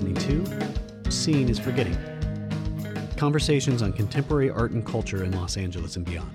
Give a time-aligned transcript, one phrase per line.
[0.00, 0.44] listening
[1.04, 1.98] to Seeing is Forgetting
[3.18, 6.30] Conversations on Contemporary Art and Culture in Los Angeles and Beyond.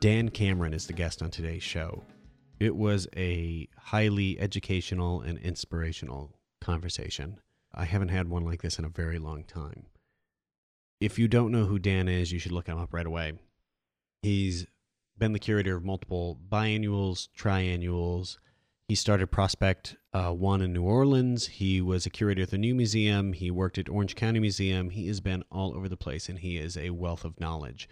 [0.00, 2.02] Dan Cameron is the guest on today's show.
[2.58, 7.38] It was a highly educational and inspirational conversation.
[7.72, 9.86] I haven't had one like this in a very long time.
[11.00, 13.34] If you don't know who Dan is, you should look him up right away.
[14.22, 14.66] He's
[15.16, 18.38] been the curator of multiple biannuals, triannuals.
[18.88, 21.46] He started Prospect uh, One in New Orleans.
[21.46, 23.32] He was a curator at the New Museum.
[23.32, 24.90] He worked at Orange County Museum.
[24.90, 27.88] He has been all over the place, and he is a wealth of knowledge.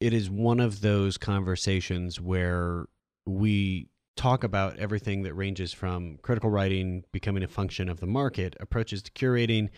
[0.00, 2.86] It is one of those conversations where
[3.26, 8.56] we talk about everything that ranges from critical writing becoming a function of the market,
[8.60, 9.70] approaches to curating,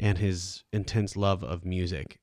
[0.00, 2.18] and his intense love of music.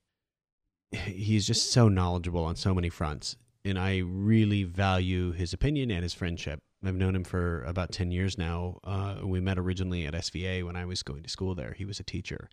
[0.92, 6.04] He's just so knowledgeable on so many fronts, and I really value his opinion and
[6.04, 6.62] his friendship.
[6.88, 8.80] I've known him for about 10 years now.
[8.84, 11.74] Uh, we met originally at SVA when I was going to school there.
[11.78, 12.50] He was a teacher.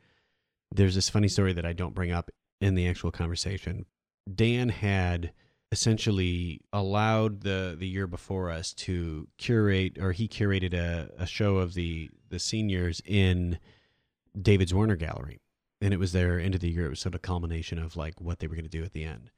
[0.75, 2.31] There's this funny story that I don't bring up
[2.61, 3.87] in the actual conversation.
[4.33, 5.33] Dan had
[5.73, 11.57] essentially allowed the the year before us to curate or he curated a, a show
[11.57, 13.59] of the the seniors in
[14.41, 15.41] David's Zwirner Gallery.
[15.81, 16.87] And it was their end of the year.
[16.87, 18.93] It was sort of a culmination of like what they were going to do at
[18.93, 19.31] the end.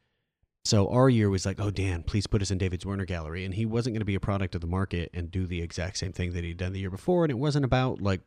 [0.64, 3.44] So our year was like, oh, Dan, please put us in David's Zwirner Gallery.
[3.44, 5.98] And he wasn't going to be a product of the market and do the exact
[5.98, 7.24] same thing that he'd done the year before.
[7.24, 8.22] And it wasn't about like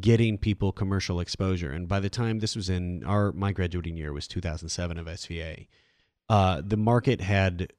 [0.00, 1.70] getting people commercial exposure.
[1.70, 5.66] And by the time this was in our, my graduating year was 2007 of SVA
[6.28, 7.72] uh, the market had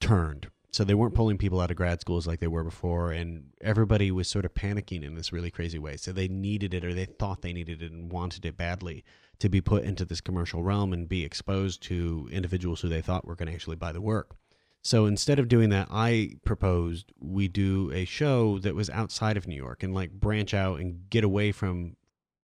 [0.00, 0.48] turned.
[0.72, 4.12] So they weren't pulling people out of grad schools like they were before, and everybody
[4.12, 5.96] was sort of panicking in this really crazy way.
[5.96, 9.04] So they needed it, or they thought they needed it, and wanted it badly
[9.40, 13.26] to be put into this commercial realm and be exposed to individuals who they thought
[13.26, 14.36] were going to actually buy the work.
[14.82, 19.46] So instead of doing that, I proposed we do a show that was outside of
[19.46, 21.96] New York and like branch out and get away from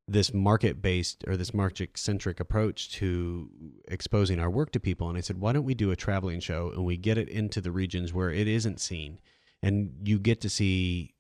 [0.09, 3.51] this market based or this market centric approach to
[3.89, 5.09] exposing our work to people.
[5.09, 7.61] And I said, why don't we do a traveling show and we get it into
[7.61, 9.19] the regions where it isn't seen?
[9.63, 11.15] And you get to see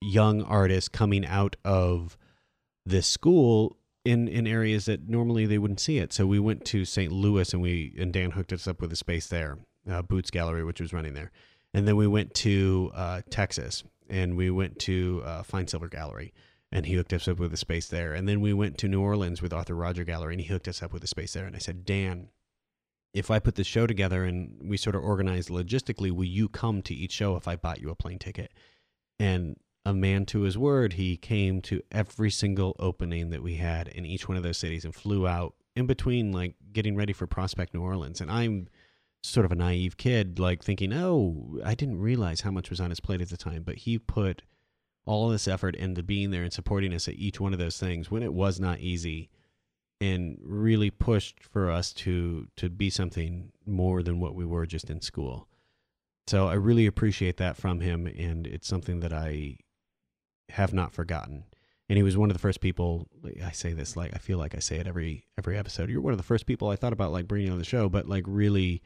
[0.00, 2.16] young artists coming out of
[2.86, 6.12] this school in, in areas that normally they wouldn't see it.
[6.12, 7.10] So we went to St.
[7.10, 9.58] Louis and we and Dan hooked us up with a space there,
[9.90, 11.30] uh, Boots Gallery, which was running there.
[11.72, 16.32] And then we went to uh, Texas and we went to uh, Finesilver Gallery
[16.74, 18.12] and he hooked us up with a space there.
[18.14, 20.82] And then we went to New Orleans with Arthur Roger Gallery, and he hooked us
[20.82, 21.46] up with a space there.
[21.46, 22.30] And I said, Dan,
[23.14, 26.82] if I put this show together and we sort of organized logistically, will you come
[26.82, 28.50] to each show if I bought you a plane ticket?
[29.20, 33.88] And a man to his word, he came to every single opening that we had
[33.88, 37.26] in each one of those cities and flew out in between, like getting ready for
[37.26, 38.20] Prospect New Orleans.
[38.20, 38.68] And I'm
[39.22, 42.90] sort of a naive kid, like thinking, oh, I didn't realize how much was on
[42.90, 44.42] his plate at the time, but he put
[45.06, 48.10] all this effort into being there and supporting us at each one of those things
[48.10, 49.28] when it was not easy
[50.00, 54.90] and really pushed for us to to be something more than what we were just
[54.90, 55.46] in school.
[56.26, 59.58] So I really appreciate that from him and it's something that I
[60.50, 61.44] have not forgotten.
[61.88, 63.08] And he was one of the first people
[63.44, 65.90] I say this like I feel like I say it every every episode.
[65.90, 68.08] You're one of the first people I thought about like bringing on the show, but
[68.08, 68.82] like really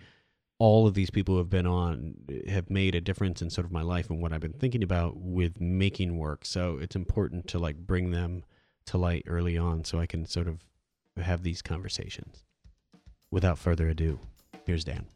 [0.58, 2.14] all of these people who have been on
[2.48, 5.16] have made a difference in sort of my life and what I've been thinking about
[5.16, 6.44] with making work.
[6.44, 8.44] So it's important to like bring them
[8.86, 10.64] to light early on so I can sort of
[11.16, 12.44] have these conversations.
[13.30, 14.18] Without further ado,
[14.66, 15.06] here's Dan.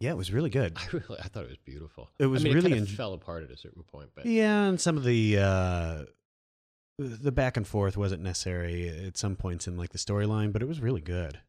[0.00, 0.74] Yeah, it was really good.
[0.76, 2.10] I really, I thought it was beautiful.
[2.18, 4.26] It was I mean, really it kind of fell apart at a certain point, but
[4.26, 6.04] Yeah, and some of the uh,
[6.98, 10.68] the back and forth wasn't necessary at some points in like the storyline, but it
[10.68, 11.40] was really good.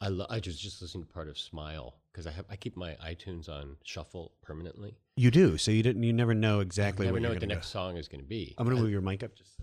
[0.00, 2.76] I lo- I just just listening to part of Smile because I have I keep
[2.76, 4.96] my iTunes on shuffle permanently.
[5.16, 6.02] You do, so you didn't.
[6.02, 8.26] You never know exactly never what know what the gonna next song is going to
[8.26, 8.54] be.
[8.58, 9.58] I'm gonna move your mic up just.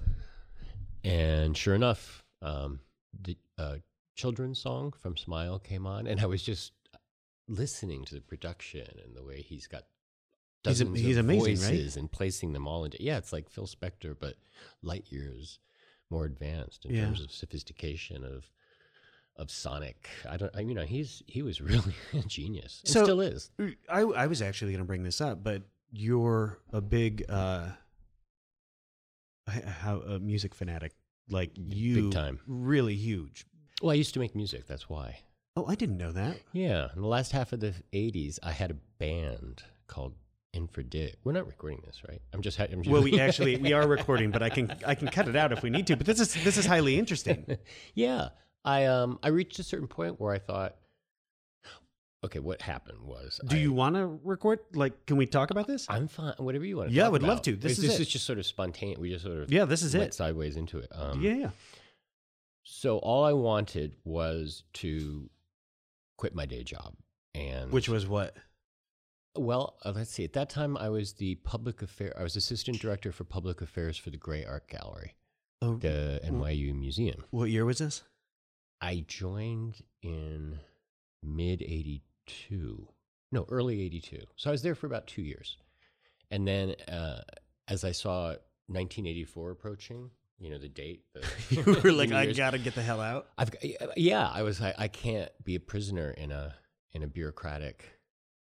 [1.03, 2.79] And sure enough, um,
[3.21, 3.75] the uh,
[4.15, 6.71] children's song from Smile came on, and I was just
[7.47, 9.83] listening to the production and the way he's got
[10.63, 11.57] He's a- dozens he's of amazing, right?
[11.73, 14.35] voices and placing them all into yeah, it's like Phil Spector, but
[14.81, 15.59] light years
[16.09, 17.05] more advanced in Yeah.
[17.05, 18.49] terms of sophistication of
[19.37, 20.09] of sonic.
[20.29, 20.55] I don't.
[20.55, 22.81] I you know he's he was really a genius.
[22.85, 23.51] And So- still is.
[23.89, 25.61] I I was actually gonna bring this up, but
[25.91, 27.69] you're a big uh,
[29.47, 30.93] how a music fanatic.
[31.29, 32.39] like you, big time.
[32.47, 33.45] really huge.
[33.81, 34.65] Well, I used to make music.
[34.67, 35.19] That's why.
[35.57, 36.37] Oh, I didn't know that.
[36.51, 36.89] Yeah.
[36.95, 40.13] In the last half of the 80s, I had a band called
[40.53, 41.15] Infradig.
[41.23, 42.21] We're not recording this, right?
[42.33, 42.59] I'm just.
[42.59, 45.35] I'm just Well, we actually we are recording, but I can I can cut it
[45.35, 45.97] out if we need to.
[45.97, 47.57] But this is this is highly interesting.
[47.93, 48.29] yeah.
[48.63, 50.75] I um I reached a certain point where I thought,
[52.23, 53.39] okay, what happened was.
[53.45, 54.59] Do I, you want to record?
[54.73, 55.85] Like, can we talk about this?
[55.89, 56.33] I'm fine.
[56.37, 56.89] Whatever you want.
[56.89, 57.55] To Yeah, I would love to.
[57.55, 58.01] This is this it.
[58.01, 58.99] is just sort of spontaneous.
[58.99, 60.13] We just sort of Yeah, this is went it.
[60.13, 60.89] sideways into it.
[60.91, 61.49] Um, yeah, yeah.
[62.63, 65.29] So all I wanted was to
[66.17, 66.95] quit my day job,
[67.33, 68.35] and Which was what?
[69.35, 70.23] well, uh, let's see.
[70.23, 72.13] At that time, I was the public affair.
[72.17, 75.15] I was assistant director for public affairs for the Grey Art Gallery,
[75.61, 77.25] Oh, the NYU Museum.
[77.31, 78.03] what year was this?
[78.81, 80.59] I joined in
[81.23, 82.87] mid 82.
[83.31, 84.21] No, early 82.
[84.35, 85.57] So I was there for about two years.
[86.31, 87.21] And then uh,
[87.67, 88.27] as I saw
[88.67, 91.03] 1984 approaching, you know, the date.
[91.49, 93.27] You were like, I gotta get the hell out.
[93.37, 93.51] I've,
[93.95, 96.53] yeah, I was like, I can't be a prisoner in a,
[96.91, 97.85] in a bureaucratic,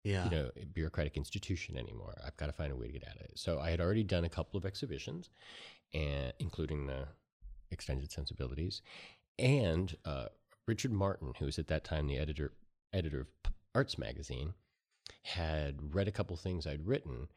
[0.04, 0.26] Yeah.
[0.26, 2.16] you know, bureaucratic institution anymore.
[2.26, 3.32] I've got to find a way to get out of it.
[3.40, 5.30] So I had already done a couple of exhibitions,
[5.94, 7.08] and including the
[7.72, 8.82] extended sensibilities,
[9.40, 10.26] and uh,
[10.68, 12.54] Richard Martin, who was at that time the editor
[12.94, 14.54] editor of P- Arts Magazine,
[15.24, 17.28] had read a couple things I'd written,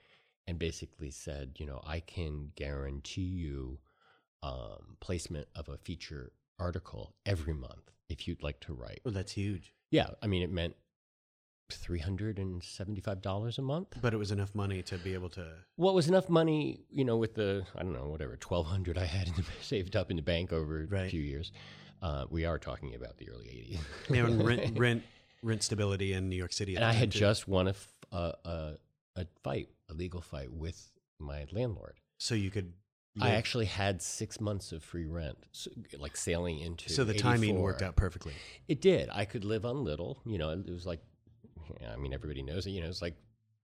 [0.47, 3.79] and basically said, you know, I can guarantee you
[4.45, 9.01] um, placement of a feature article every month if you'd like to write.
[9.07, 9.73] Oh, that's huge.
[9.91, 10.75] Yeah, I mean, it meant
[11.73, 13.97] three hundred and seventy-five dollars a month.
[14.01, 15.47] But it was enough money to be able to.
[15.77, 19.07] What was enough money, you know, with the I don't know, whatever twelve hundred I
[19.07, 21.53] had in the, saved up in the bank over a few years.
[22.03, 23.79] Uh, we are talking about the early eighties.
[24.09, 25.03] And rent, rent,
[25.43, 26.75] rent stability in New York City.
[26.77, 27.19] and I had too.
[27.19, 27.75] just won a
[28.13, 28.75] a
[29.17, 31.95] a fight, a legal fight with my landlord.
[32.19, 32.73] So you could.
[33.21, 36.91] I actually had six months of free rent, so, like sailing into.
[36.91, 38.33] So the timing worked out perfectly.
[38.67, 39.09] It did.
[39.13, 40.19] I could live on little.
[40.27, 41.01] You know, it was like,
[41.91, 42.71] I mean, everybody knows it.
[42.71, 43.15] You know, it's like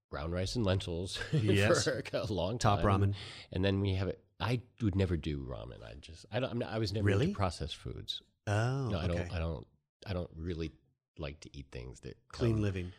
[0.09, 1.83] brown rice and lentils Yes.
[1.83, 2.77] for a long time.
[2.77, 3.13] Top ramen.
[3.51, 4.23] And then we have it.
[4.39, 5.83] I would never do ramen.
[5.83, 6.49] I just, I don't.
[6.51, 7.25] I'm not, I was never Really?
[7.27, 8.21] into processed foods.
[8.47, 9.17] Oh, no, I okay.
[9.17, 9.33] don't.
[9.33, 9.67] I don't.
[10.07, 10.71] I don't really
[11.19, 12.91] like to eat things that Clean come- living.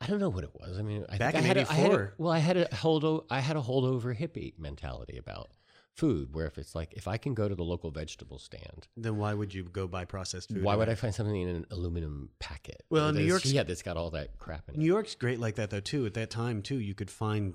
[0.00, 0.78] I don't know what it was.
[0.78, 2.14] I mean, I Back think in had, a, I had a, 84.
[2.18, 3.24] well, I had a hold.
[3.30, 5.48] I had a holdover hippie mentality about
[5.94, 9.16] food, where if it's like if I can go to the local vegetable stand, Then
[9.16, 10.62] why would you go buy processed food?
[10.62, 12.82] why would I find something in an aluminum packet?
[12.90, 14.78] Well, New York's- yeah, that's got all that crap in it.
[14.78, 16.04] New York's great like that though too.
[16.04, 17.54] At that time too, you could find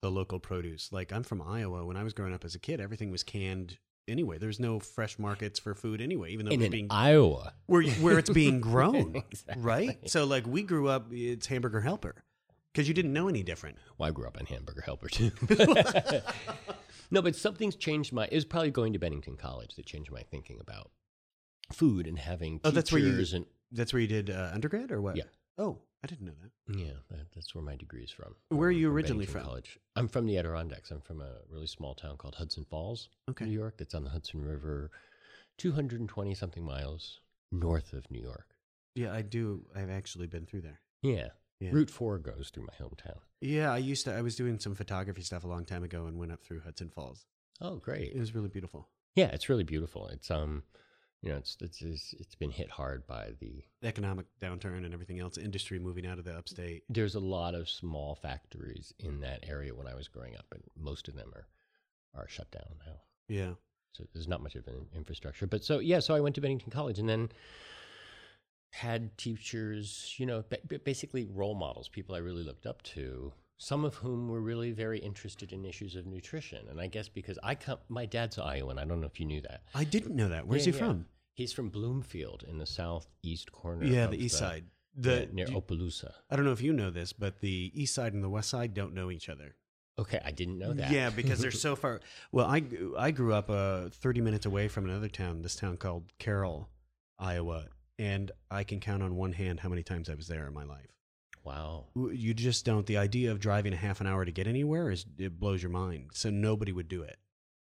[0.00, 0.90] the local produce.
[0.92, 1.84] Like I'm from Iowa.
[1.84, 3.76] When I was growing up as a kid, everything was canned
[4.08, 4.38] anyway.
[4.38, 8.18] There's no fresh markets for food anyway, even though it's in being Iowa, where where
[8.18, 9.62] it's being grown, Exactly.
[9.62, 10.10] right?
[10.10, 12.24] So like we grew up, it's Hamburger Helper
[12.72, 13.76] because you didn't know any different.
[13.98, 15.30] Well, I grew up on Hamburger Helper too.
[17.10, 18.26] no, but something's changed my.
[18.26, 20.90] It was probably going to Bennington College that changed my thinking about
[21.72, 25.00] food and having Oh, that's where you- and That's where you did uh, undergrad or
[25.00, 25.16] what?
[25.16, 25.24] Yeah.
[25.58, 26.76] Oh, I didn't know that.
[26.78, 28.34] Yeah, that, that's where my degree is from.
[28.48, 29.48] Where are you from originally Bennington from?
[29.48, 29.78] College.
[29.94, 30.90] I'm from the Adirondacks.
[30.90, 33.44] I'm from a really small town called Hudson Falls, Okay.
[33.44, 33.76] New York.
[33.78, 34.90] That's on the Hudson River,
[35.58, 38.46] 220 something miles north of New York.
[38.94, 39.64] Yeah, I do.
[39.76, 40.80] I've actually been through there.
[41.02, 41.28] Yeah.
[41.60, 41.70] Yeah.
[41.72, 43.18] Route 4 goes through my hometown.
[43.40, 44.14] Yeah, I used to.
[44.14, 46.90] I was doing some photography stuff a long time ago and went up through Hudson
[46.90, 47.24] Falls.
[47.60, 48.12] Oh, great.
[48.12, 48.88] It was really beautiful.
[49.14, 50.08] Yeah, it's really beautiful.
[50.08, 50.64] It's um,
[51.22, 53.62] you know, it's it's it's, it's been hit hard by the.
[53.84, 56.82] Economic downturn and everything else, industry moving out of the upstate.
[56.88, 60.62] There's a lot of small factories in that area when I was growing up, and
[60.76, 61.46] most of them are
[62.14, 63.00] are shut down now.
[63.28, 63.52] Yeah.
[63.92, 65.46] So there's not much of an infrastructure.
[65.46, 67.30] But so yeah, so I went to Bennington College and then
[68.72, 73.32] had teachers, you know, ba- ba- basically role models, people I really looked up to.
[73.58, 77.38] Some of whom were really very interested in issues of nutrition, and I guess because
[77.42, 78.78] I come, my dad's Iowan.
[78.78, 79.62] I don't know if you knew that.
[79.74, 80.46] I didn't know that.
[80.46, 80.84] Where's Yeah, he yeah.
[80.84, 81.06] from?
[81.34, 83.84] He's from Bloomfield in the southeast corner.
[83.84, 84.64] Yeah, of the east side.
[84.94, 86.12] The near Opelousas.
[86.28, 88.74] I don't know if you know this, but the east side and the west side
[88.74, 89.54] don't know each other.
[89.98, 90.90] Okay, I didn't know that.
[90.90, 92.00] Yeah, because they're so far.
[92.32, 92.62] Well, I
[92.98, 96.68] I grew up uh, 30 minutes away from another town, this town called Carroll,
[97.18, 97.66] Iowa,
[97.98, 100.64] and I can count on one hand how many times I was there in my
[100.64, 100.88] life.
[101.44, 101.86] Wow.
[101.94, 102.86] You just don't.
[102.86, 105.70] The idea of driving a half an hour to get anywhere is it blows your
[105.70, 106.10] mind.
[106.14, 107.18] So nobody would do it.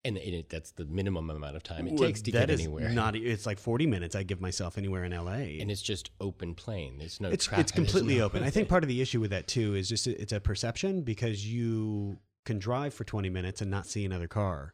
[0.06, 2.88] And, and it, that's the minimum amount of time it Well, takes to get anywhere.
[2.90, 3.18] Not.
[3.18, 4.16] It's like 40 minutes.
[4.16, 5.60] I give myself anywhere in LA.
[5.60, 6.98] and it's just open plain.
[7.00, 7.64] There's no it's traffic.
[7.64, 8.44] it's completely no- open.
[8.44, 11.46] I think part of the issue with that too is just it's a perception because
[11.46, 14.74] you can drive for 20 minutes and not see another car.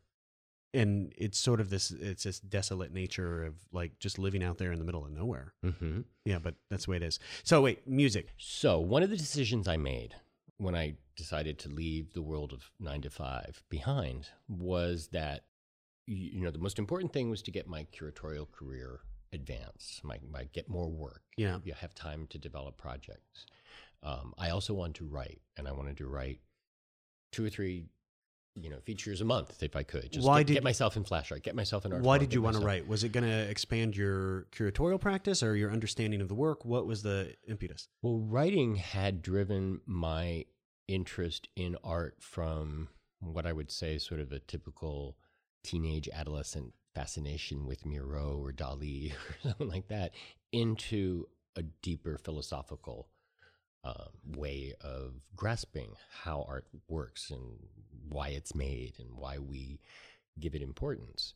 [0.76, 4.72] And it's sort of this it's this desolate nature of like just living out there
[4.72, 5.54] in the middle of nowhere.
[5.64, 6.06] Mhm.
[6.26, 7.20] Yeah, but that's the way it is.
[7.44, 8.34] So wait, music.
[8.38, 10.16] So one of the decisions I made
[10.58, 15.46] when I decided to leave the world of nine to five behind was that
[16.08, 19.00] you you know, the most important thing was to get my curatorial career
[19.34, 21.22] advance, my, my get more work.
[21.38, 21.60] Yeah.
[21.64, 23.46] You have time to develop projects.
[24.04, 26.40] Um, I also wanted to write, and I wanted to write
[27.32, 27.88] two or three,
[28.56, 30.12] you know, features a month if I could.
[30.12, 32.02] Just Why get, did- get myself in Flash art, get myself in art.
[32.02, 32.88] Why did you want to write?
[32.88, 36.64] Was it going to expand your curatorial practice or your understanding of the work?
[36.66, 37.88] What was the impetus?
[38.02, 40.46] Well, writing had driven my
[40.88, 45.18] interest in art from what I would say sort of a typical
[45.64, 50.14] teenage adolescent fascination with Miro or Dali or something like that
[50.52, 53.10] into a deeper philosophical
[53.86, 55.92] um, way of grasping
[56.24, 57.42] how art works and
[58.10, 59.80] why it's made and why we
[60.40, 61.34] give it importance.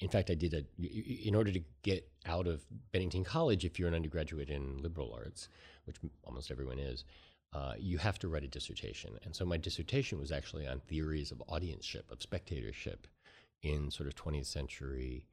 [0.00, 3.88] In fact, I did a, in order to get out of Bennington College, if you're
[3.88, 5.48] an undergraduate in liberal arts,
[5.84, 7.04] which almost everyone is,
[7.52, 9.18] uh, you have to write a dissertation.
[9.24, 13.06] And so my dissertation was actually on theories of audienceship, of spectatorship
[13.62, 15.26] in sort of 20th century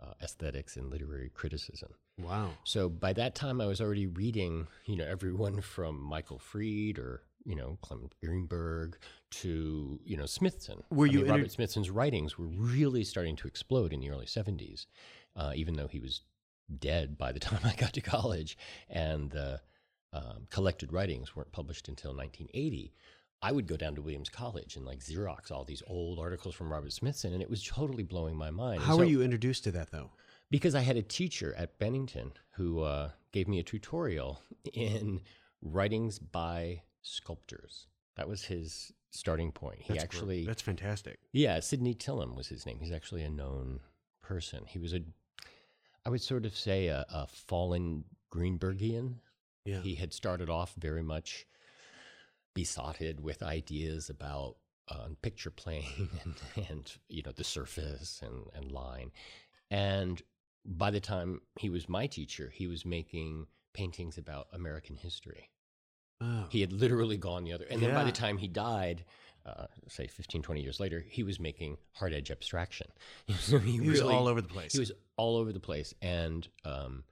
[0.00, 1.94] uh, aesthetics and literary criticism.
[2.20, 2.50] Wow.
[2.64, 7.22] So by that time, I was already reading, you know, everyone from Michael Fried or
[7.44, 8.96] you know Clement Greenberg
[9.30, 10.82] to you know Smithson.
[10.90, 14.10] Were I you mean, inter- Robert Smithson's writings were really starting to explode in the
[14.10, 14.86] early '70s,
[15.36, 16.22] uh, even though he was
[16.78, 18.56] dead by the time I got to college,
[18.88, 19.60] and the
[20.12, 22.92] um, collected writings weren't published until 1980.
[23.42, 26.72] I would go down to Williams College and like Xerox all these old articles from
[26.72, 28.82] Robert Smithson, and it was totally blowing my mind.
[28.82, 30.10] How so- were you introduced to that, though?
[30.52, 34.42] because I had a teacher at Bennington who uh, gave me a tutorial
[34.74, 35.22] in
[35.62, 37.86] writings by sculptors.
[38.16, 39.80] That was his starting point.
[39.80, 41.18] He That's actually, that's fantastic.
[41.32, 42.78] yeah, Sidney Tillim was his name.
[42.80, 43.80] He's actually a known
[44.22, 44.64] person.
[44.66, 45.00] He was a,
[46.04, 49.14] I would sort of say, a, a fallen Greenbergian.
[49.64, 49.80] Yeah.
[49.80, 51.46] He had started off very much
[52.54, 54.56] besotted with ideas about
[54.88, 59.10] uh, picture playing and, and you know the surface and, and line.
[59.70, 60.20] And
[60.64, 65.48] by the time he was my teacher, he was making paintings about American history.
[66.20, 66.44] oh.
[66.50, 67.64] He had literally gone the other.
[67.70, 69.04] And then by the time he died,
[69.46, 72.88] uh, say 15, 20 years later, he was making hard edge abstraction.
[73.40, 74.72] So he, he was all over the place.
[74.74, 77.04] he was all over the place and um,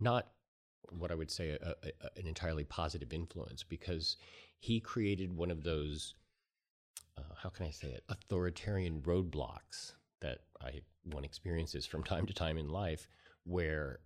[0.00, 0.28] not
[0.90, 4.16] what I would say a, a- an entirely positive influence because
[4.58, 6.14] he created one of those,
[7.16, 12.34] uh, how can I say it, authoritarian roadblocks that I one experiences from time to
[12.34, 13.08] time in life
[13.44, 14.00] where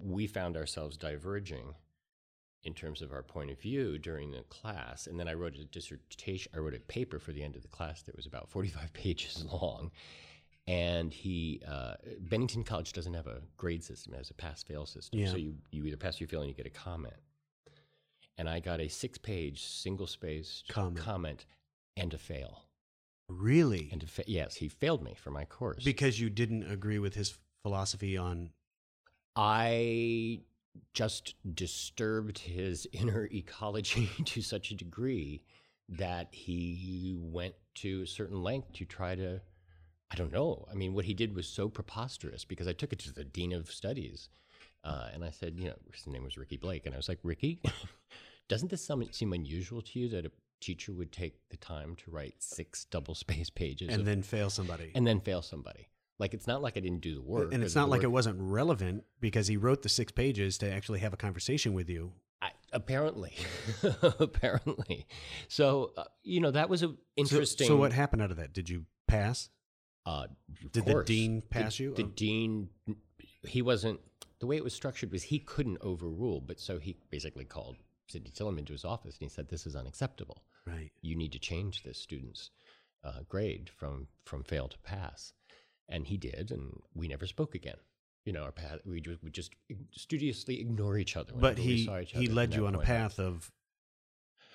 [0.00, 1.74] we found ourselves diverging
[2.64, 5.06] in terms of our point of view during the class.
[5.06, 7.68] And then I wrote a dissertation, I wrote a paper for the end of the
[7.68, 9.90] class that was about 45 pages long.
[10.68, 14.86] And he, uh, Bennington College doesn't have a grade system, it has a pass fail
[14.86, 15.18] system.
[15.18, 15.30] Yeah.
[15.30, 17.14] So you, you either pass or you fail and you get a comment.
[18.38, 20.96] And I got a six page, single spaced Comment.
[20.96, 21.46] comment
[21.96, 22.64] and a fail.
[23.28, 23.88] really?
[23.92, 25.84] And to fa- yes, he failed me for my course.
[25.84, 28.50] because you didn't agree with his philosophy on.
[29.36, 30.40] I
[30.94, 35.42] just disturbed his inner ecology to such a degree
[35.88, 39.40] that he went to a certain length to try to
[40.10, 40.66] I don't know.
[40.70, 43.50] I mean, what he did was so preposterous because I took it to the dean
[43.52, 44.28] of studies,
[44.84, 47.18] uh, and I said, you know, his name was Ricky Blake, and I was like,
[47.22, 47.60] Ricky,
[48.48, 52.34] doesn't this seem unusual to you that a teacher would take the time to write
[52.38, 54.92] six double space pages And of- then fail somebody.
[54.94, 55.88] and then fail somebody?
[56.18, 58.08] Like, it's not like I didn't do the work, and it's not like work- it
[58.08, 62.12] wasn't relevant because he wrote the six pages to actually have a conversation with you.
[62.40, 63.34] I, apparently,
[64.20, 65.06] apparently.
[65.48, 67.66] So uh, you know that was a So- interesting.
[67.66, 68.52] So, what happened out of that?
[68.52, 69.48] Did you pass?
[70.06, 70.26] Uh,
[70.72, 71.94] Did the dean pass The- you?
[71.94, 72.12] The Oh.
[72.14, 72.68] dean,
[73.46, 74.00] he wasn't.
[74.42, 77.76] The way it was structured was he couldn't overrule, but so he basically called
[78.08, 80.42] Sidney Tillim into his office and he said, "This is unacceptable.
[80.66, 80.90] Right.
[81.00, 82.50] You need to change this student's
[83.04, 85.32] uh, grade from from fail to pass."
[85.88, 87.76] And he did, and we never spoke again.
[88.24, 88.80] You know, our path.
[88.84, 89.54] We just, we just
[89.92, 91.34] studiously ignore each other.
[91.36, 93.52] But he he led you on a path of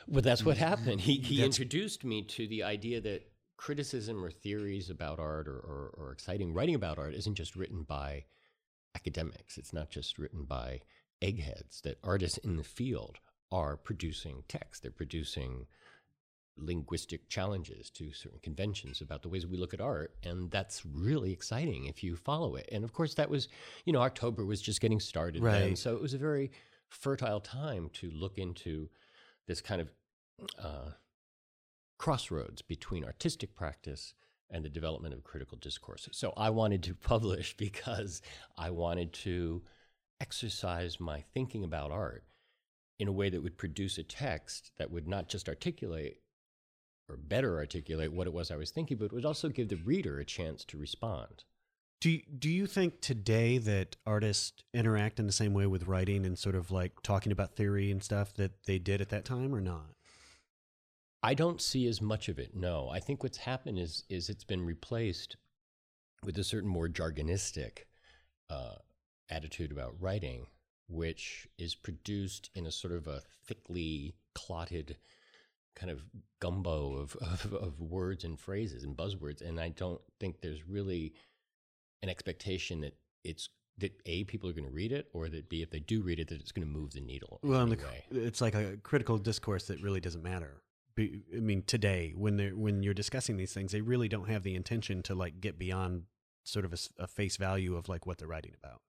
[0.05, 0.99] Well, that's what happened.
[0.99, 5.57] He, he That's- introduced me to the idea that criticism or theories about art or,
[5.57, 8.25] or, or exciting writing about art isn't just written by
[8.97, 9.57] academics.
[9.57, 10.81] It's not just written by
[11.21, 13.15] eggheads, that artists in the field
[13.51, 14.81] are producing text.
[14.81, 15.67] They're producing
[16.57, 20.11] linguistic challenges to certain conventions about the ways we look at art.
[20.23, 22.67] And that's really exciting if you follow it.
[22.71, 23.47] And of course, that was,
[23.85, 25.61] you know, October was just getting started then.
[25.69, 25.77] Right.
[25.77, 26.51] So it was a very
[26.89, 28.89] fertile time to look into
[29.47, 29.89] this kind of
[30.57, 30.91] uh,
[31.99, 34.15] crossroads between artistic practice
[34.49, 36.07] and the development of critical discourse.
[36.11, 38.21] So I wanted to publish because
[38.57, 39.61] I wanted to
[40.19, 42.23] exercise my thinking about art
[42.99, 46.21] in a way that would produce a text that would not just articulate
[47.09, 50.19] or better articulate what it was I was thinking, but would also give the reader
[50.19, 51.43] a chance to respond.
[51.99, 56.25] Do you, do you think today that artists interact in the same way with writing
[56.25, 59.53] and sort of like talking about theory and stuff that they did at that time
[59.55, 59.96] or not?
[61.27, 62.55] I don't see as much of it.
[62.55, 65.35] No, I think what's happened is is it's been replaced
[66.23, 67.79] with a certain more jargonistic
[68.49, 68.75] uh,
[69.29, 70.47] attitude about writing,
[70.87, 74.95] which is produced in a sort of a thickly clotted
[75.75, 75.99] kind of
[76.39, 79.41] gumbo of, of, of words and phrases and buzzwords.
[79.41, 81.13] And I don't think there's really
[82.03, 85.61] an expectation that it's that a people are going to read it or that b
[85.61, 87.77] if they do read it that it's going to move the needle Well, the,
[88.11, 90.61] it's like a critical discourse that really doesn't matter.
[90.97, 94.41] Be, I mean, today when they when you're discussing these things, they really don't have
[94.41, 96.03] the intention to like get beyond
[96.43, 98.81] sort of a face value of like what they're writing about.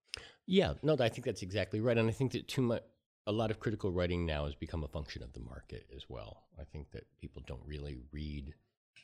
[0.46, 2.82] Yeah, no, I think that's exactly right, and I think that too much,
[3.26, 6.44] a lot of critical writing now has become a function of the market as well.
[6.58, 8.54] I think that people don't really read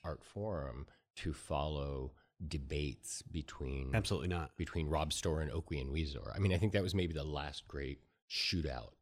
[0.04, 2.12] Artforum to follow
[2.48, 4.56] debates between Absolutely not.
[4.56, 6.34] between Rob Storr and Okwui Enwezor.
[6.34, 8.92] I mean, I think that was maybe the last great shootout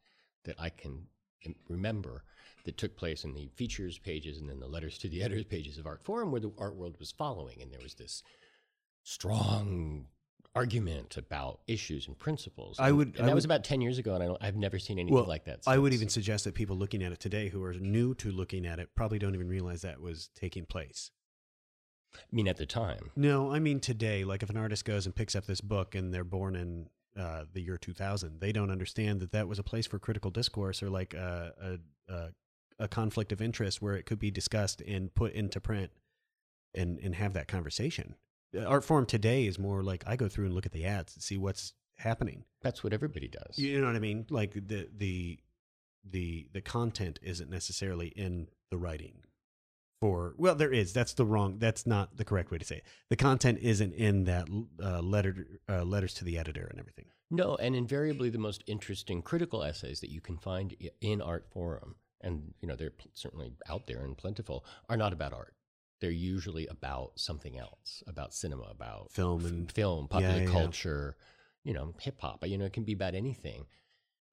[0.45, 1.07] that I can
[1.69, 2.25] remember
[2.65, 5.79] that took place in the features pages and then the letters to the editors pages
[5.79, 8.23] of Artforum, where the art world was following, and there was this
[9.03, 10.07] strong
[10.55, 12.79] argument about issues and principles.
[12.79, 14.79] I would- and I that was about ten years ago, and I don't, I've never
[14.79, 15.61] seen anything Well, like that.
[15.67, 16.01] I would since.
[16.03, 18.91] even suggest that people looking at it today who are new to looking at it
[18.95, 21.11] probably don't even realize that was taking place.
[22.15, 24.25] I mean, at the time, No, I mean today.
[24.25, 27.45] Like if an artist goes and picks up this book and they're born in uh,
[27.51, 30.91] the year 2000, they don't understand that that was a place for critical discourse or
[30.91, 31.79] like a,
[32.09, 32.29] a, a,
[32.83, 35.91] a conflict of interest where it could be discussed and put into print
[36.75, 38.17] and, and have that conversation.
[38.55, 41.39] Artforum today is more like I go through and look at the ads and see
[41.39, 42.45] what's happening.
[42.63, 43.59] that's what everybody does.
[43.59, 44.27] You know what I mean?
[44.29, 45.39] Like the the
[46.05, 49.23] the the content isn't necessarily in the writing.
[50.01, 50.93] For well, there is.
[50.93, 51.59] That's the wrong.
[51.61, 52.85] That's not the correct way to say it.
[53.09, 54.49] The content isn't in that
[54.83, 57.07] uh, letter uh, letters to the editor and everything.
[57.31, 62.55] No, and invariably the most interesting critical essays that you can find in Artforum, and
[62.61, 65.55] you know they're pl- certainly out there and plentiful, are not about art.
[66.01, 70.51] They're usually about something else, about cinema, about Film f- and- film, popular yeah, yeah.
[70.51, 71.17] culture,
[71.65, 72.45] you know, hip hop.
[72.47, 73.67] You know, it can be about anything.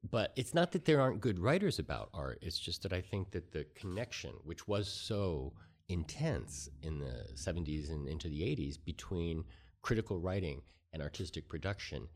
[0.10, 2.40] But it's not that there aren't good writers about art.
[2.42, 5.54] It's just that I think that the connection, which was so
[5.90, 9.44] intense in the 70s and into the 80s between
[9.82, 10.62] critical writing
[10.94, 12.08] and artistic production,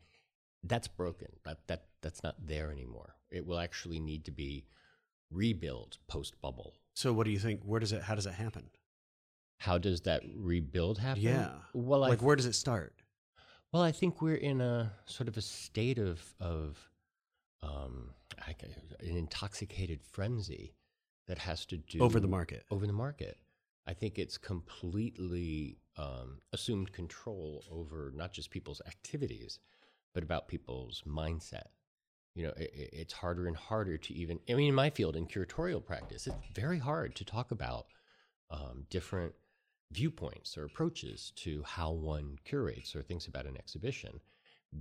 [0.62, 1.28] that's broken.
[1.44, 3.16] That, that, that's not there anymore.
[3.30, 4.64] It will actually need to be
[5.30, 6.74] rebuilt post bubble.
[6.94, 7.62] So, what do you think?
[7.64, 8.02] Where does it?
[8.02, 8.70] How does it happen?
[9.58, 11.22] How does that rebuild happen?
[11.22, 11.52] Yeah.
[11.72, 12.94] Well, I like, where does it start?
[13.72, 16.88] Well, I think we're in a sort of a state of of
[17.62, 18.10] um,
[18.46, 20.74] an intoxicated frenzy
[21.26, 22.64] that has to do Over the market.
[22.70, 23.38] Over the market,
[23.86, 29.58] I think it's completely um, assumed control over not just people's activities,
[30.12, 31.68] but about people's mindset.
[32.34, 34.40] You know, i i- it's harder and harder to even.
[34.48, 37.86] I mean, in my field, in curatorial practice, it's very hard to talk about
[38.50, 39.34] um, different
[39.92, 44.20] viewpoints or approaches to how one curates or thinks about an exhibition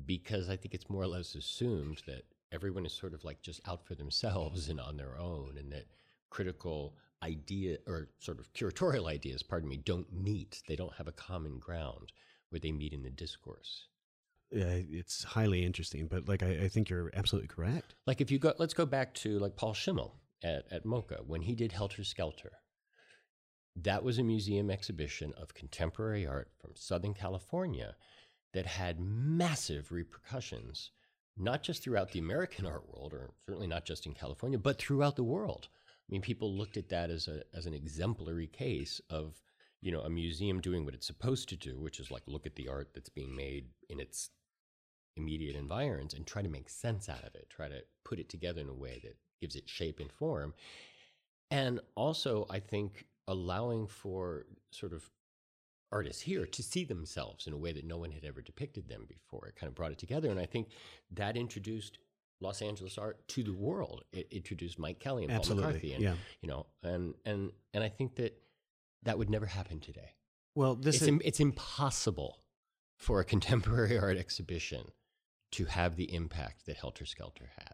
[0.05, 3.61] because I think it's more or less assumed that everyone is sort of like just
[3.67, 5.85] out for themselves and on their own, and that
[6.29, 10.61] critical idea or sort of curatorial ideas, pardon me, don't meet.
[10.67, 12.11] They don't have a common ground
[12.49, 13.87] where they meet in the discourse.
[14.55, 17.95] It's highly interesting, but like I, I think you're absolutely correct.
[18.05, 21.41] Like if you go, let's go back to like Paul Schimmel at, at MOCA when
[21.41, 22.51] he did Helter Skelter.
[23.75, 27.95] That was a museum exhibition of contemporary art from Southern California
[28.53, 30.91] that had massive repercussions,
[31.35, 35.15] not just throughout the American art world, or certainly not just in California, but throughout
[35.15, 35.69] the world.
[36.07, 39.41] I mean, people looked at that as a as an exemplary case of
[39.81, 42.55] you know a museum doing what it's supposed to do, which is like look at
[42.55, 44.29] the art that's being made in its
[45.15, 48.61] immediate environs and try to make sense out of it, try to put it together
[48.61, 50.53] in a way that gives it shape and form.
[51.51, 55.09] And also, I think allowing for sort of
[55.91, 59.05] artists here to see themselves in a way that no one had ever depicted them
[59.07, 59.47] before.
[59.47, 60.31] It kind of brought it together.
[60.31, 60.69] And I think
[61.11, 61.99] that introduced
[62.41, 64.03] Los Angeles art to the world.
[64.11, 65.93] It introduced Mike Kelley and Paul McCarthy.
[65.93, 66.15] And, yeah.
[66.41, 68.35] you know, and, and, and I think that
[69.03, 70.15] that would never happen today.
[70.55, 72.39] Well, this It's, is im- it's impossible
[72.97, 74.91] for a contemporary art exhibition
[75.53, 77.73] to have the impact that Helter Skelter had.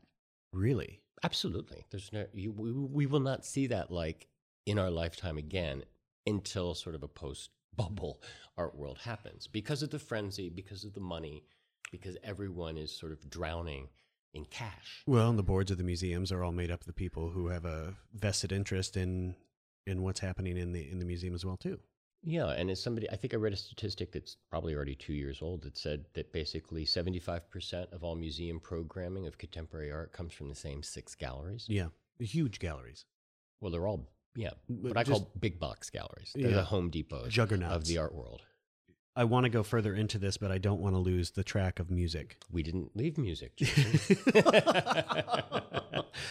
[0.54, 1.86] really Absolutely.
[1.92, 4.28] There's no, you, we, we will not see that like
[4.66, 5.84] in our lifetime again
[6.26, 8.22] until sort of a post bubble
[8.58, 11.44] art world happens because of the frenzy, because of the money,
[11.92, 13.90] because everyone is sort of drowning
[14.34, 15.04] in cash.
[15.08, 17.48] well, and the boards of the museums are all made up of the people who
[17.48, 19.36] have a vested interest in
[19.88, 21.80] in what's happening in the in the museum as well too.
[22.22, 25.42] Yeah, and as somebody, I think I read a statistic that's probably already two years
[25.42, 30.50] old that said that basically 75% of all museum programming of contemporary art comes from
[30.50, 31.66] the same six galleries.
[31.70, 33.06] Yeah, The huge galleries,
[33.62, 36.32] Well, they're all, yeah, But what I call big box galleries.
[36.36, 36.56] They're Yeah.
[36.58, 38.42] the Home Depot of the art world.
[39.16, 41.80] I want to go further into this, but I don't want to lose the track
[41.80, 42.38] of music.
[42.52, 43.54] We didn't leave music.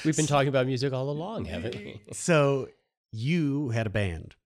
[0.04, 2.00] We've been talking about music all along, haven't we?
[2.12, 2.68] so
[3.12, 4.36] you had a band.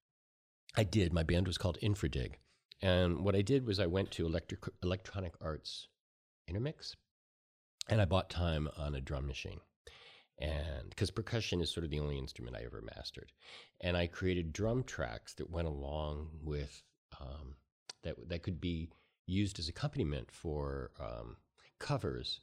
[0.74, 1.12] I did.
[1.12, 2.34] My band was called Infradig.
[2.80, 5.88] And what I did was I went to electric, Electronic Arts
[6.48, 6.96] Intermix
[7.88, 9.60] and I bought time on a drum machine.
[10.38, 13.32] And because percussion is sort of the only instrument I ever mastered.
[13.80, 16.82] And I created drum tracks that went along with,
[17.20, 17.56] um,
[18.02, 18.88] that, that could be
[19.26, 21.36] used as accompaniment for um,
[21.78, 22.40] covers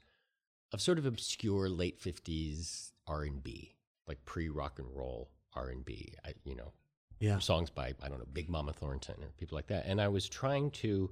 [0.72, 3.76] of sort of obscure late 50s R&B,
[4.08, 6.74] like pre-rock and roll R&B, I, you know,
[7.20, 7.40] Yeah.
[7.40, 10.28] songs by I don't know Big Mama Thornton or people like that, and I was
[10.30, 11.12] trying to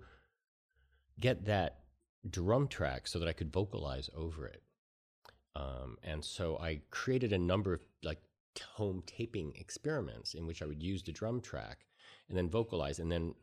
[1.19, 1.79] get that
[2.29, 4.61] drum track so that I could vocalize over it.
[5.55, 8.19] Um, and so I created a number of like
[8.73, 11.85] home taping experiments in which I would use the drum track
[12.29, 13.33] and then vocalize, and then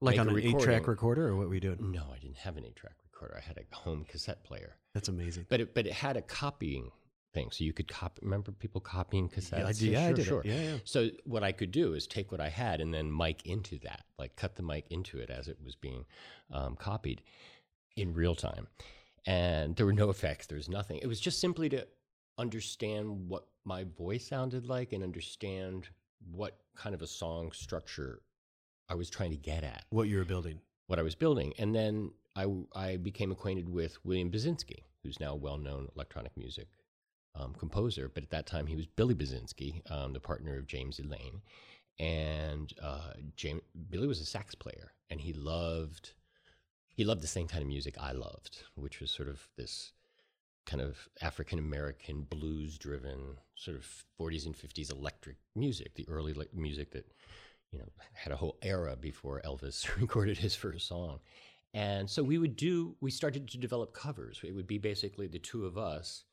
[0.00, 1.90] Like on a an eight track recorder, or what were you doing?
[1.92, 3.36] no, I didn't have an eight track recorder.
[3.36, 5.46] I had a home cassette player, That's amazing.
[5.48, 6.90] but it but it had a copying
[7.32, 8.20] thing, so you could copy.
[8.22, 9.58] Remember people copying cassettes?
[9.58, 9.82] Yeah, I did.
[9.82, 10.42] Yeah, I sure, did sure.
[10.44, 10.76] Yeah, yeah.
[10.84, 14.04] So what I could do is take what I had and then mic into that,
[14.18, 16.04] like cut the mic into it as it was being
[16.52, 17.22] um, copied
[17.96, 18.66] in real time.
[19.26, 20.46] And there were no effects.
[20.46, 20.98] There was nothing.
[20.98, 21.86] It was just simply to
[22.38, 25.88] understand what my voice sounded like and understand
[26.32, 28.22] what kind of a song structure
[28.88, 30.60] I was trying to get at, What you were building.
[30.86, 31.52] what I was building.
[31.58, 36.68] And then I, I became acquainted with William Basinski, who's now a well-known electronic music
[37.34, 40.98] um, composer, but at that time he was Billy Basinski, um, the partner of James
[40.98, 41.42] Elaine,
[41.98, 46.12] and uh, James Billy was a sax player, and he loved
[46.88, 49.92] he loved the same kind of music I loved, which was sort of this
[50.66, 56.32] kind of African American blues driven sort of 40s and 50s electric music, the early
[56.32, 57.06] like, music that
[57.70, 61.20] you know had a whole era before Elvis recorded his first song.
[61.72, 64.40] And so we would do we started to develop covers.
[64.42, 66.24] It would be basically the two of us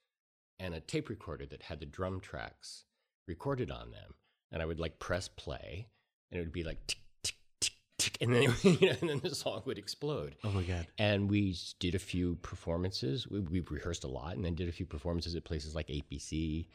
[0.60, 2.84] and a tape recorder that had the drum tracks
[3.28, 4.14] recorded on them.
[4.52, 5.88] And I would like press play
[6.32, 8.18] and it would be like tick, tick, tick, tick.
[8.22, 10.36] And then, you know, and then the song would explode.
[10.44, 10.88] Oh my god.
[10.98, 13.28] And we did a few performances.
[13.28, 16.68] We, we rehearsed a lot and then did a few performances at places like APC.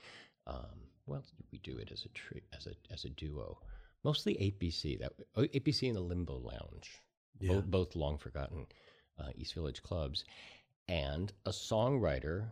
[0.47, 0.67] Um,
[1.07, 3.59] well, did we do it as a tri- as a as a duo?
[4.05, 4.99] Mostly APC.
[5.01, 7.01] That oh, APC and the Limbo Lounge,
[7.41, 7.55] Yeah.
[7.55, 8.67] both, both long forgotten
[9.19, 10.25] uh, East Village clubs,
[10.89, 12.51] and a songwriter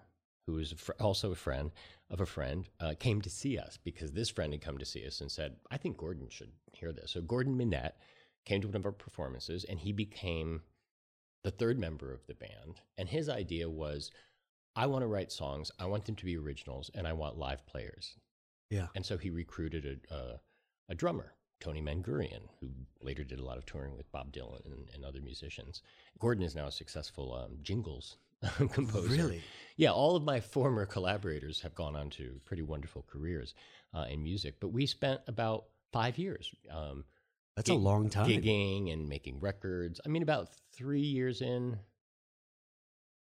[0.50, 1.70] who was a fr- also a friend
[2.10, 5.06] of a friend uh, came to see us because this friend had come to see
[5.06, 7.98] us and said, "I think Gordon should hear this." So Gordon Minette
[8.44, 10.62] came to one of our performances, and he became
[11.42, 12.80] the third member of the band.
[12.98, 14.10] And his idea was,
[14.76, 17.66] I want to write songs, I want them to be originals, and I want live
[17.66, 18.16] players.
[18.70, 18.88] Yeah.
[18.94, 20.40] And so he recruited a, a,
[20.90, 22.68] a drummer, Tony Mangurian, who
[23.00, 25.82] later did a lot of touring with Bob Dylan and, and other musicians.
[26.18, 28.18] Gordon is now a successful um, jingles
[28.72, 29.08] composer.
[29.08, 29.42] Really?
[29.76, 33.54] Yeah, all of my former collaborators have gone on to pretty wonderful careers
[33.94, 37.04] uh, in music, but we spent about five years um,
[37.56, 38.26] That's a long time.
[38.26, 40.00] gigging and making records.
[40.04, 41.78] I mean, about three years in,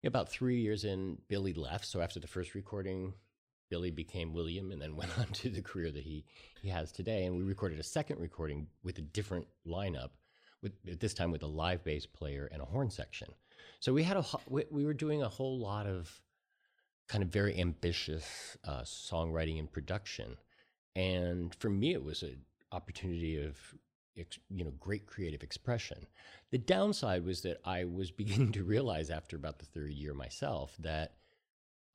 [0.05, 1.85] about three years in, Billy left.
[1.87, 3.13] So after the first recording,
[3.69, 6.25] Billy became William and then went on to the career that he,
[6.63, 7.25] he has today.
[7.27, 10.11] And we recorded a second recording with a different lineup,
[10.63, 13.29] with this time with a live bass player and a horn section.
[13.81, 16.21] So we had a we, we were doing a whole lot of
[17.09, 20.37] kind of very ambitious uh, songwriting and production.
[20.95, 22.39] And for me, it was an
[22.73, 23.57] opportunity of
[24.15, 26.07] you know great creative expression.
[26.51, 30.75] The downside was that I was beginning to realize after about the third year myself
[30.81, 31.15] that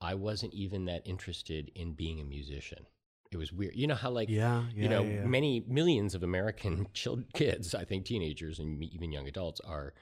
[0.02, 2.86] I wasn't even that interested in being a musician.
[3.32, 3.76] It was weird.
[3.76, 4.84] You know how like Yeah, yeah.
[4.84, 5.26] you know yeah, yeah.
[5.26, 9.94] many millions of American children, kids, I think teenagers and even young adults are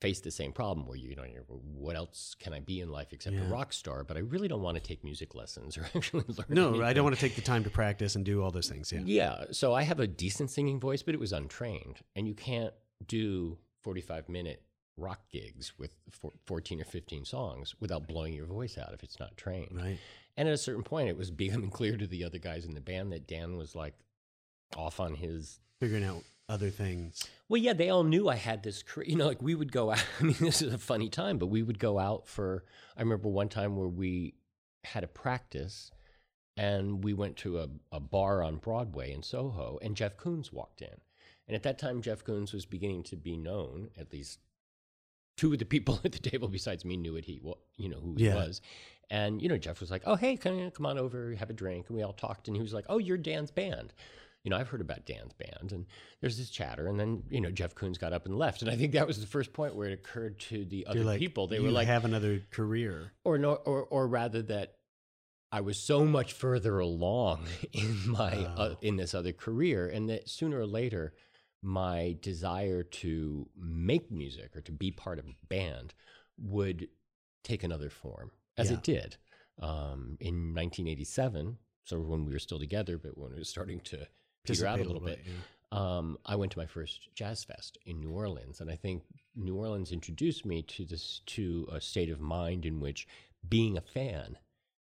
[0.00, 3.12] face the same problem where you know you're, what else can I be in life
[3.12, 4.04] except a rock star?
[4.04, 6.46] But I really don't want to take music lessons or actually learn.
[6.48, 8.92] No, I don't want to take the time to practice and do all those things.
[8.92, 9.00] Yeah.
[9.04, 9.44] Yeah.
[9.52, 12.00] So I have a decent singing voice, but it was untrained.
[12.14, 12.74] And you can't
[13.06, 14.62] do 45 minute
[14.98, 19.20] rock gigs with four, 14 or 15 songs without blowing your voice out if it's
[19.20, 19.76] not trained.
[19.76, 19.98] Right.
[20.36, 22.80] And at a certain point, it was becoming clear to the other guys in the
[22.80, 23.94] band that Dan was like
[24.76, 25.60] off on his.
[25.80, 27.24] Figuring out other things.
[27.48, 29.06] Well, yeah, they all knew I had this career.
[29.08, 30.04] You know, like we would go out.
[30.20, 32.64] I mean, this is a funny time, but we would go out for.
[32.96, 34.34] I remember one time where we
[34.84, 35.90] had a practice
[36.56, 40.80] and we went to a, a bar on Broadway in Soho, and Jeff Koons walked
[40.80, 40.88] in.
[41.46, 43.90] And at that time, Jeff Koons was beginning to be known.
[43.98, 44.38] At least
[45.36, 48.00] two of the people at the table besides me knew what he, wa- you know,
[48.00, 48.36] who he Yeah.
[48.36, 48.62] was.
[49.10, 51.86] And you know, Jeff was like, "Oh, hey, come, come on over, have a drink."
[51.88, 53.92] And we all talked, and he was like, "Oh, you're Dan's band."
[54.46, 55.86] You know, I've heard about Dan's band, and
[56.20, 58.76] there's this chatter, and then you know, Jeff Koons got up and left, and I
[58.76, 61.48] think that was the first point where it occurred to the other like, people.
[61.48, 63.10] They were like, have another career.
[63.24, 64.76] or no, or or rather that
[65.50, 68.76] I was so much further along in my uh, Oh.
[68.82, 71.12] in this other career, and that sooner or later,
[71.60, 75.92] my desire to make music or to be part of a band
[76.38, 76.86] would
[77.42, 78.76] take another form, as Yeah.
[78.76, 79.16] it did
[79.60, 81.58] um, in 1987.
[81.82, 84.06] So when we were still together, but when it was starting to
[84.46, 85.32] peter out a little bit, yeah.
[85.72, 89.02] um, I went to my first jazz fest in New Orleans, and I think
[89.34, 93.06] New Orleans introduced me to this to a state of mind in which
[93.48, 94.38] being a fan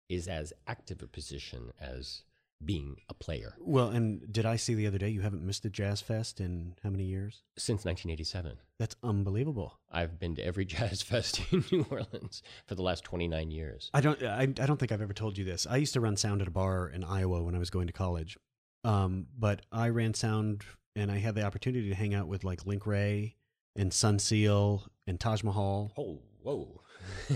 [0.09, 2.23] is as active a position as
[2.63, 5.69] being a player Well, and did I see the other day you haven't missed a
[5.69, 7.43] jazz fest in how many years?
[7.57, 8.57] since 1987.
[8.79, 9.79] That's unbelievable.
[9.91, 13.91] I've been to every jazz fest in New Orleans for the last 29 years.
[13.93, 14.21] I don't.
[14.23, 15.67] I, I don't think I've ever told you this.
[15.69, 17.93] I used to run sound at a bar in Iowa when I was going to
[17.93, 18.37] college.
[18.87, 20.63] Um, but I ran sound,
[20.95, 23.35] and I had the opportunity to hang out with like Link Wray
[23.75, 25.91] and Son Seal and Taj Mahal.
[25.97, 26.81] Oh, whoa!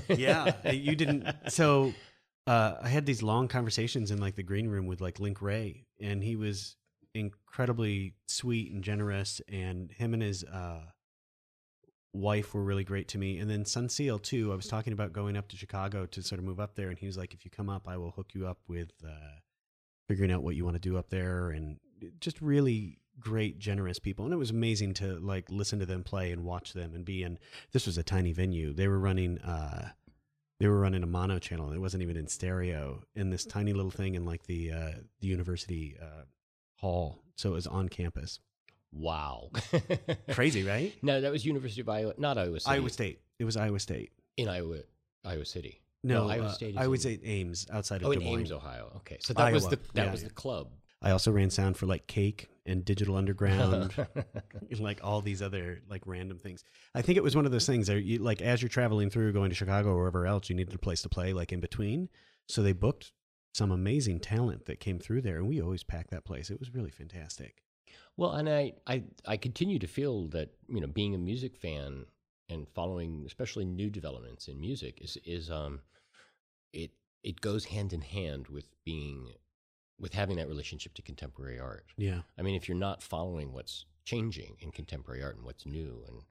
[0.07, 1.27] yeah, you didn't.
[1.49, 1.93] So
[2.47, 5.87] uh, I had these long conversations in like the green room with like Link Wray,
[5.99, 6.77] and he was
[7.13, 10.85] incredibly sweet and generous, and him and his uh,
[12.13, 13.39] wife were really great to me.
[13.39, 14.53] And then Son Seal too.
[14.53, 16.97] I was talking about going up to Chicago to sort of move up there, and
[16.97, 19.39] he was like, "If you come up, I will hook you up with uh,
[20.11, 21.77] figuring out what you want to do up there," and
[22.19, 26.31] just really great generous people and it was amazing to like listen to them play
[26.31, 27.37] and watch them and be in
[27.71, 29.89] this was a tiny venue they were running uh
[30.59, 33.91] they were running a mono channel it wasn't even in stereo in this tiny little
[33.91, 36.23] thing in like the uh the university uh
[36.77, 38.39] hall so it was on campus
[38.91, 39.51] Wow!
[40.31, 42.71] crazy right No, that was University of Iowa, not Iowa City.
[42.75, 44.79] iowa state it was iowa state in Iowa,
[45.23, 45.79] Iowa City.
[46.03, 48.39] No, Iowa uh, State is iowa in- state ames outside of Oh, Des Moines.
[48.39, 48.91] Ames, Ohio.
[48.97, 50.29] Okay, so that was the that Yeah, was yeah.
[50.29, 50.69] the club.
[51.01, 53.91] i also ran sound for like cake and digital underground
[54.69, 56.63] and, like all these other like random things.
[56.93, 59.33] I think it was one of those things that you like as you're traveling through
[59.33, 62.09] going to Chicago or wherever else, you needed a place to play like in between.
[62.47, 63.11] So they booked
[63.53, 66.49] some amazing talent that came through there, and we always packed that place.
[66.49, 67.63] It was really fantastic.
[68.15, 72.05] Well, and I, I, I continue to feel that you know being a music fan
[72.51, 75.79] and following especially new developments in music is is um
[76.73, 76.91] it
[77.23, 79.29] it goes hand in hand with being
[79.99, 81.85] with having that relationship to contemporary art.
[81.97, 86.03] Yeah, I mean, if you're not following what's changing in contemporary art and what's new
[86.07, 86.23] and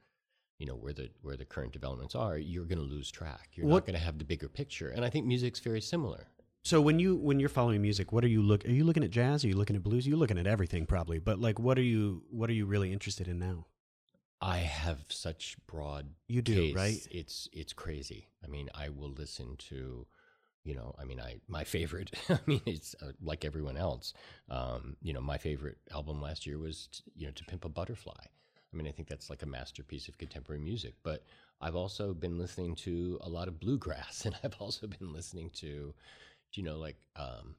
[0.58, 3.50] you know where the where the current developments are, you're going to lose track.
[3.54, 4.88] You're What- not going to have the bigger picture.
[4.90, 6.26] And I think music's very similar.
[6.64, 8.64] So when you when you're following music, what are you look?
[8.66, 9.44] Are you looking at jazz?
[9.44, 10.04] Are you looking at blues?
[10.06, 11.18] Are You're looking at everything probably.
[11.18, 13.66] But like, what are you what are you really interested in now?
[14.40, 17.06] I have such broad You do right.
[17.10, 18.28] It's it's crazy.
[18.42, 20.06] I mean, I will listen to,
[20.64, 22.10] you know, I mean, I my favorite.
[22.28, 24.14] I mean, it's uh, like everyone else.
[24.48, 27.68] Um, you know, my favorite album last year was, t- you know, To Pimp a
[27.68, 28.24] Butterfly.
[28.72, 30.94] I mean, I think that's like a masterpiece of contemporary music.
[31.02, 31.24] But
[31.60, 35.92] I've also been listening to a lot of bluegrass, and I've also been listening to,
[36.54, 37.56] you know, like um,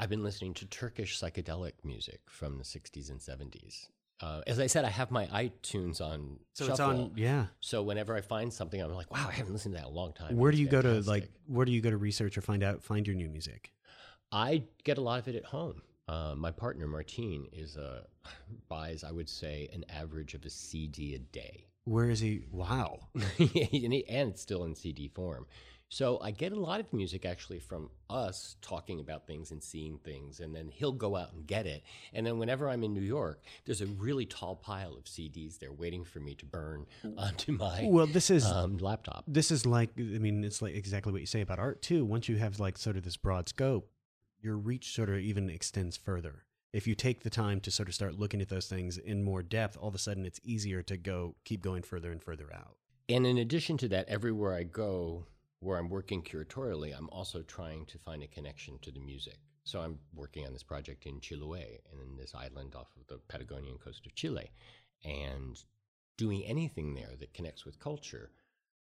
[0.00, 3.86] I've been listening to Turkish psychedelic music from the '60s and '70s.
[4.20, 7.12] Uh, as I said, I have my iTunes on So it's on.
[7.16, 7.46] Yeah.
[7.60, 9.96] So whenever I find something, I'm like, wow, I haven't listened to that in a
[9.96, 10.36] long time.
[10.36, 11.28] Where do you go to like?
[11.46, 13.72] Where do you go to research or find out find your new music?
[14.32, 15.82] I get a lot of it at home.
[16.08, 18.04] Uh, my partner Martine is a
[18.68, 22.46] buys, I would say, an average of a CD a day, Where is he?
[22.50, 23.00] Wow.
[23.14, 25.46] and, he- and it's still in CD form.
[25.88, 29.98] So I get a lot of music actually from us talking about things and seeing
[29.98, 31.84] things, and then he'll go out and get it.
[32.12, 35.72] And then whenever I'm in New York, there's a really tall pile of CDs there
[35.72, 39.24] waiting for me to burn onto my Well, this is um, laptop.
[39.28, 42.28] this is like i mean it's like exactly what you say about art too once
[42.28, 43.90] you have like sort of this broad scope
[44.42, 47.94] your reach sort of even extends further if you take the time to sort of
[47.94, 50.96] start looking at those things in more depth all of a sudden it's easier to
[50.96, 52.76] go keep going further and further out
[53.08, 55.26] And in addition to that, everywhere I go
[55.60, 59.38] where I'm working curatorially, I'm also trying to find a connection to the music.
[59.64, 63.78] So I'm working on this project in Chiloé, in this island off of the Patagonian
[63.78, 64.50] coast of Chile.
[65.04, 65.62] And
[66.16, 68.30] doing anything there that connects with culture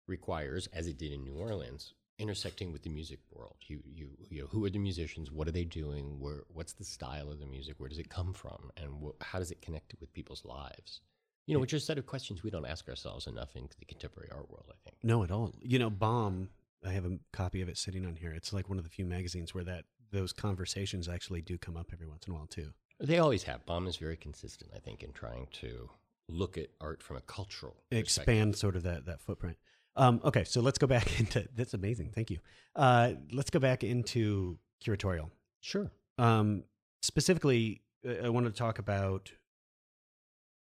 [0.06, 3.56] requires, as it did in New Orleans, intersecting with the music world.
[3.66, 5.30] You, you, you know, who are the musicians?
[5.30, 6.18] What are they doing?
[6.18, 7.74] Where, what's the style of the music?
[7.78, 8.70] Where does it come from?
[8.76, 11.00] And wh- how does it connect with people's lives?
[11.46, 13.84] You know, which are a set of questions we don't ask ourselves enough in the
[13.84, 14.96] contemporary art world, I think.
[15.02, 16.48] no at all you know bomb
[16.84, 19.04] i have a copy of it sitting on here it's like one of the few
[19.04, 22.72] magazines where that those conversations actually do come up every once in a while too
[23.02, 23.64] They always have.
[23.64, 25.88] Bomb is very consistent, I think, in trying to
[26.28, 27.98] look at art from a cultural perspective.
[27.98, 29.56] expand sort of that that footprint.
[29.96, 32.10] Um, okay, so let's go back into that's amazing.
[32.14, 32.38] Thank you.
[32.76, 35.30] Uh, let's go back into curatorial.
[35.60, 35.90] Sure.
[36.18, 36.64] Um,
[37.02, 37.80] specifically,
[38.22, 39.32] I want to talk about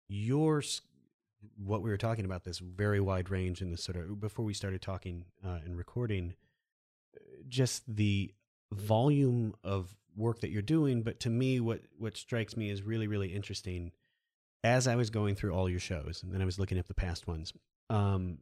[0.08, 0.62] your
[1.58, 4.54] what we were talking about this very wide range in this sort of before we
[4.54, 6.34] started talking uh, and recording.
[7.47, 8.34] Just the
[8.71, 13.08] volume of work that you're doing, but to me, what what strikes me is really
[13.08, 13.91] really interesting.
[14.63, 16.93] As I was going through all your shows, and then I was looking up the
[16.93, 17.54] past ones,
[17.89, 18.39] um,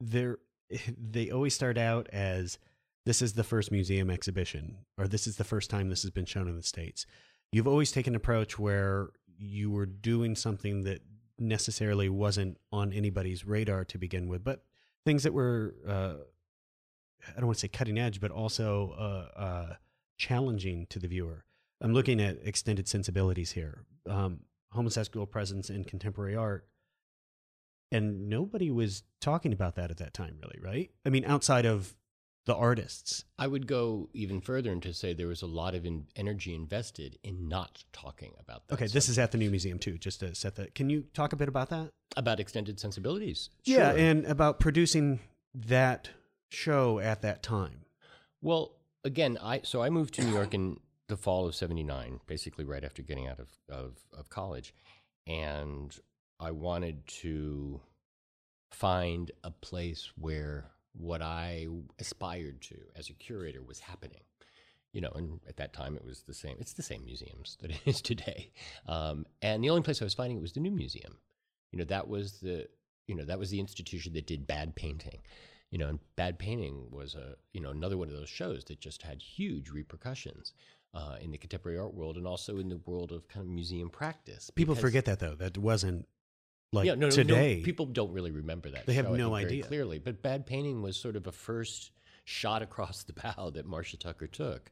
[0.00, 0.38] they're
[0.98, 2.58] they always start out as
[3.06, 6.26] this is the first museum exhibition or this is the first time this has been
[6.26, 7.06] shown in the states
[7.52, 11.00] you've always taken an approach where you were doing something that
[11.38, 14.62] necessarily wasn't on anybody's radar to begin with but
[15.04, 16.14] things that were uh,
[17.28, 19.74] i don't want to say cutting edge but also uh, uh,
[20.18, 21.44] challenging to the viewer.
[21.80, 24.40] I'm looking at extended sensibilities here um,
[24.72, 26.66] homosexual presence in contemporary art.
[27.90, 30.90] And nobody was talking about that at that time really right?
[31.06, 31.94] I mean outside of
[32.46, 35.84] the artists I would go even further and to say there was a lot of
[35.84, 38.74] in energy invested in not talking about that.
[38.74, 41.32] okay this is at the new museum too just to set that can you talk
[41.32, 43.50] a bit about that about extended sensibilities.
[43.64, 43.98] yeah Sure.
[43.98, 45.20] and about producing
[45.54, 46.10] that
[46.50, 47.84] show at that time
[48.40, 48.72] Well,
[49.04, 52.84] again, I so I moved to New York in the fall of '79, basically right
[52.84, 54.72] after getting out of, of of college,
[55.26, 55.94] and
[56.40, 57.80] I wanted to
[58.70, 61.66] find a place where what I
[61.98, 64.22] aspired to as a curator was happening.
[64.92, 66.56] You know, and at that time it was the same.
[66.58, 68.50] It's the same museums that it is today,
[68.86, 71.18] um, and the only place I was finding it was the new museum.
[71.72, 72.68] You know, that was the
[73.06, 75.20] you know that was the institution that did bad painting
[75.70, 78.80] you know, and bad painting was a you know another one of those shows that
[78.80, 80.52] just had huge repercussions
[80.94, 83.90] uh, in the contemporary art world and also in the world of kind of museum
[83.90, 84.50] practice.
[84.54, 86.06] people forget that though that wasn't
[86.72, 88.86] like yeah, no, no, today no, people don't really remember that.
[88.86, 89.64] They have show, no idea.
[89.64, 89.98] clearly.
[89.98, 91.92] But bad painting was sort of a first
[92.24, 94.70] shot across the bow that Marcia Tucker took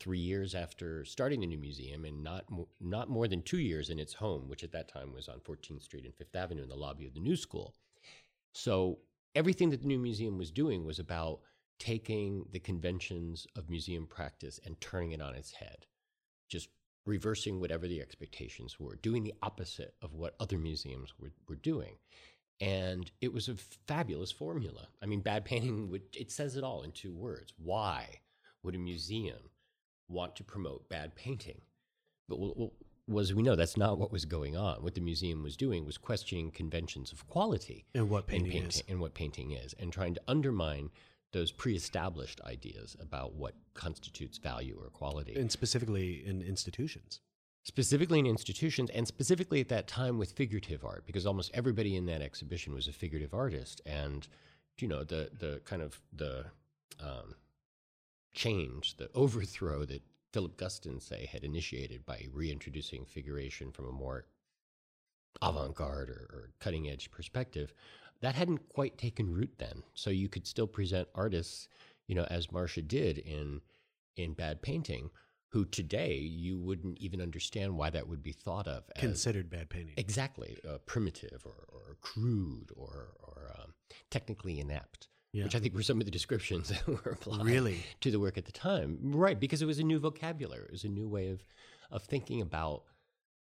[0.00, 2.44] three years after starting the new museum, and not
[2.80, 5.82] not more than two years in its home, which at that time was on 14th
[5.82, 7.74] Street and Fifth Avenue in the lobby of the New School.
[8.52, 8.98] So
[9.34, 11.40] everything that the new museum was doing was about
[11.78, 15.86] taking the conventions of museum practice and turning it on its head,
[16.48, 16.68] just
[17.06, 21.96] reversing whatever the expectations were, doing the opposite of what other museums were, were doing.
[22.60, 24.88] And it was a fabulous formula.
[25.02, 27.54] I mean, bad painting would it says it all in two words.
[27.56, 28.20] Why
[28.62, 29.50] would a museum
[30.08, 31.62] want to promote bad painting?
[32.28, 32.72] But well, well,
[33.08, 34.82] was we know that's not what was going on.
[34.82, 38.68] What the museum was doing was questioning conventions of quality and what in painting painting
[38.68, 40.90] is and what painting is, and trying to undermine
[41.32, 47.20] those pre-established ideas about what constitutes value or quality, and specifically in institutions.
[47.62, 52.06] Specifically in institutions, and specifically at that time with figurative art, because almost everybody in
[52.06, 54.28] that exhibition was a figurative artist, and
[54.78, 56.46] you know the the kind of the
[56.98, 57.34] um,
[58.32, 64.26] change, the overthrow that Philip Guston say had initiated by reintroducing figuration from a more
[65.42, 67.72] avant-garde or, or cutting-edge perspective,
[68.22, 69.82] that hadn't quite taken root then.
[69.94, 71.68] So you could still present artists,
[72.06, 73.60] you know, as Marcia did in
[74.16, 75.10] in bad painting,
[75.48, 79.70] who today you wouldn't even understand why that would be thought of as considered bad
[79.70, 83.72] painting exactly uh, primitive or, or crude or or um,
[84.10, 85.08] technically inept.
[85.32, 85.44] Yeah.
[85.44, 87.84] Which I think were some of the descriptions that were applied Really?
[88.00, 89.38] to the work at the time, right?
[89.38, 91.44] Because it was a new vocabulary, it was a new way of
[91.92, 92.82] of thinking about,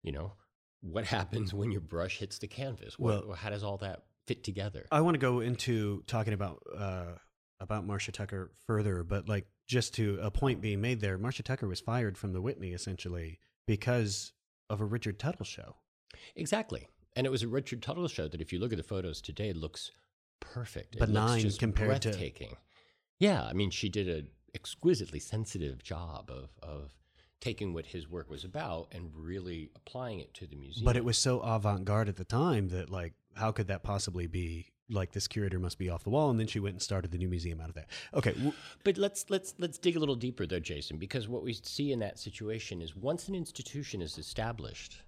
[0.02, 0.32] you know,
[0.80, 2.98] what happens when your brush hits the canvas.
[2.98, 4.86] What, Well- how does all that fit together?
[4.90, 7.12] I want to go into talking about uh,
[7.60, 11.66] about Marcia Tucker further, but like just to a point being made there, Marcia Tucker
[11.66, 14.32] was fired from the Whitney essentially because
[14.70, 15.76] of a Richard Tuttle show.
[16.34, 16.88] Exactly.
[17.14, 19.52] And it was a Richard Tuttle show that, if you look at the photos today,
[19.52, 19.90] looks
[20.40, 20.96] perfect.
[20.96, 22.56] It looks Benign compared to- breathtaking.
[23.18, 26.92] Yeah, I mean, she did an exquisitely sensitive job of of
[27.40, 30.84] taking what his work was about and really applying it to the museum.
[30.84, 34.72] But it was so avant-garde at the time that like how could that possibly be
[34.88, 37.18] like this curator must be off the wall and then she went and started the
[37.18, 37.88] new museum out of that.
[38.14, 38.34] Okay,
[38.84, 41.98] But let's let's let's dig a little deeper though, Jason, because what we see in
[42.00, 45.02] that situation is once an institution is established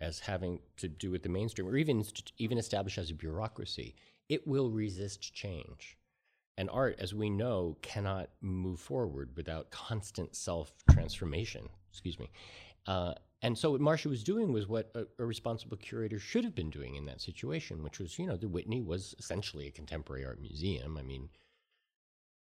[0.00, 2.04] as having to do with the mainstream, or even
[2.38, 3.94] even established as a bureaucracy,
[4.28, 5.96] it will resist change.
[6.56, 11.68] And art, as we know, cannot move forward without constant self transformation.
[11.90, 12.30] Excuse me.
[12.86, 16.54] Uh, and so what Marcia was doing was what a, a responsible curator should have
[16.54, 20.24] been doing in that situation, which was, you know, the Whitney was essentially a contemporary
[20.24, 20.96] art museum.
[20.98, 21.28] I mean,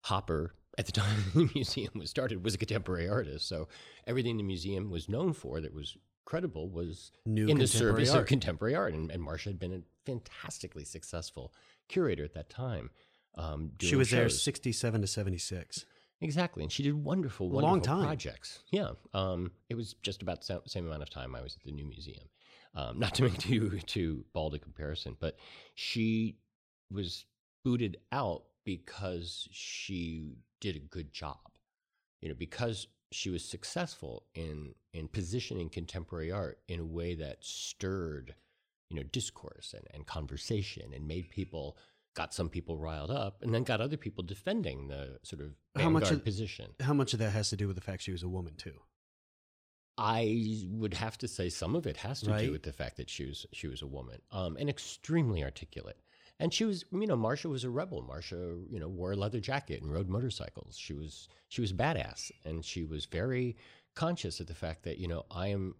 [0.06, 3.48] Hopper, at the time the museum was started, was a contemporary artist.
[3.48, 3.68] So
[4.06, 8.22] everything the museum was known for that was credible was New in the service art.
[8.22, 8.94] of contemporary art.
[8.94, 11.54] And, and Marcia had been a fantastically successful
[11.90, 12.92] curator at that time.
[13.36, 15.86] Um, She was there 67 to 76.
[16.22, 18.06] Exactly, and she did wonderful, wonderful long time.
[18.06, 18.60] projects.
[18.72, 21.72] Yeah, um, it was just about the same amount of time I was at the
[21.72, 22.26] new museum.
[22.74, 25.38] Um, not to make too too bald a comparison, but
[25.76, 26.38] she
[26.92, 27.26] was
[27.64, 31.38] booted out because she did a good job.
[32.22, 37.38] You know, because she was successful in in positioning contemporary art in a way that
[37.42, 38.34] stirred,
[38.90, 41.78] you know, discourse and, and conversation and made people
[42.18, 45.52] got some people riled up and then got other people defending the sort of
[45.82, 46.74] How much of- position.
[46.80, 48.78] How much of that has to do with the fact she was a woman, too?
[50.00, 52.46] I would have to say some of it has to Right.
[52.46, 56.00] do with the fact that she was she was a woman, um, and extremely articulate.
[56.40, 58.04] And she was, you know, Marcia was a rebel.
[58.04, 60.78] Marcia, you know, wore a leather jacket and rode motorcycles.
[60.78, 63.58] She was she was badass, and she was very
[63.96, 65.76] conscious of the fact that you know I am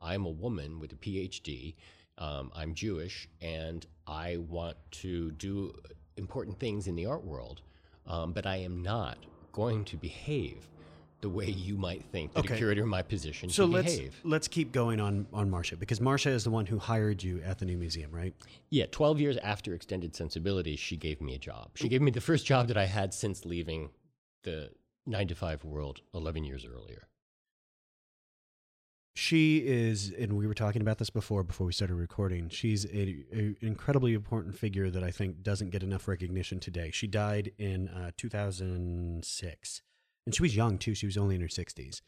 [0.00, 1.76] I am a woman with a PhD.
[2.18, 5.72] Um, I'm Jewish, and I want to do
[6.16, 7.62] important things in the art world,
[8.06, 9.18] um, but I am not
[9.52, 10.68] going to behave
[11.22, 12.54] the way you might think that Okay.
[12.54, 14.20] a curator in my position So should let's behave.
[14.24, 17.58] let's keep going on on Marcia because Marcia is the one who hired you at
[17.60, 18.34] the new museum, right?
[18.70, 21.70] Yeah, 12 years after Extended Sensibilities, she gave me a job.
[21.76, 23.90] She gave me the first job that I had since leaving
[24.42, 24.70] the
[25.06, 27.06] nine to five world 11 years earlier.
[29.14, 32.48] She is, and we were talking about this before before we started recording.
[32.48, 36.90] She's a, a incredibly important figure that I think doesn't get enough recognition today.
[36.90, 39.82] She died in uh, 2006,
[40.26, 40.94] and she was young too.
[40.94, 42.00] She was only in her 60s.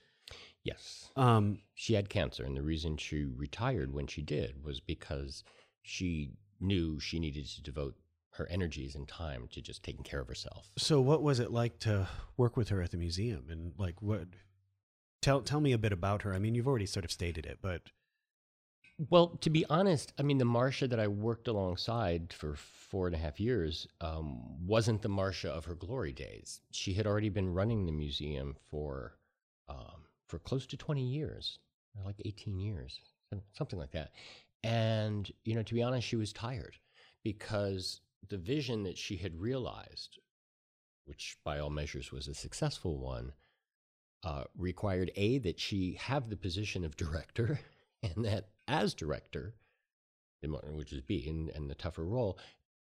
[0.63, 1.11] Yes.
[1.15, 5.45] Um, She had cancer, and the reason she retired when she did was because
[5.83, 7.97] she knew she needed to devote
[8.31, 10.71] her energies and time to just taking care of herself.
[10.79, 13.45] so, what was it like to work with her at the museum?
[13.51, 14.27] And like, what?
[15.25, 16.35] Tell tell me a bit about her.
[16.35, 17.81] I mean, you've already sort of stated it, but
[19.11, 23.17] Well, to be honest, I mean, the Marcia that I worked alongside for four and
[23.17, 26.61] a half years um, wasn't the Marcia of her glory days.
[26.71, 29.17] She had already been running the museum for
[29.69, 31.59] um, for close to twenty years,
[32.05, 33.01] like eighteen years,
[33.53, 34.13] something like that.
[34.63, 36.77] And you know, to be honest, she was tired
[37.25, 40.19] because the vision that she had realized,
[41.07, 43.33] which by all measures was a successful one,
[44.25, 47.61] uh, required a that she have the position of director,
[48.03, 49.55] and that as director,
[50.43, 52.39] which is B, and, and the tougher role,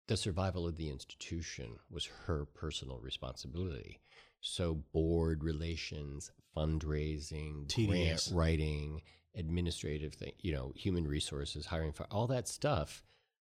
[0.08, 4.00] the survival of the institution was her personal responsibility.
[4.40, 8.28] So board relations, fundraising, Tedious.
[8.28, 9.02] grant writing,
[9.34, 13.02] administrative thing, you know, human resources, hiring for all that stuff,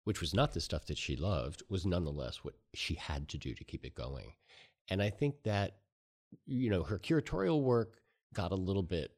[0.05, 3.55] which was not the stuff that she loved, was nonetheless what she had to do
[3.55, 4.35] to keep it going.
[4.89, 5.77] And I think that
[6.47, 7.99] you know, her curatorial work
[8.35, 9.13] got a little bit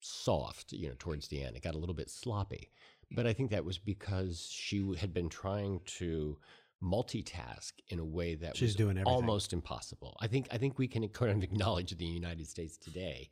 [0.00, 1.56] soft, you know, towards the end.
[1.56, 2.70] It got a little bit sloppy.
[3.10, 6.38] But I think that was because she had been trying to
[6.82, 9.12] multitask in a way that She's was doing everything.
[9.12, 10.16] almost impossible.
[10.20, 13.30] I think I think we can kind of acknowledge that the United States today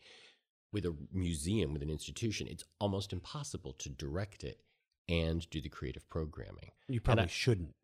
[0.73, 4.61] with a museum, with an institution, it's almost impossible to direct it
[5.09, 6.71] and do the creative programming.
[6.89, 7.75] you probably I- shouldn't.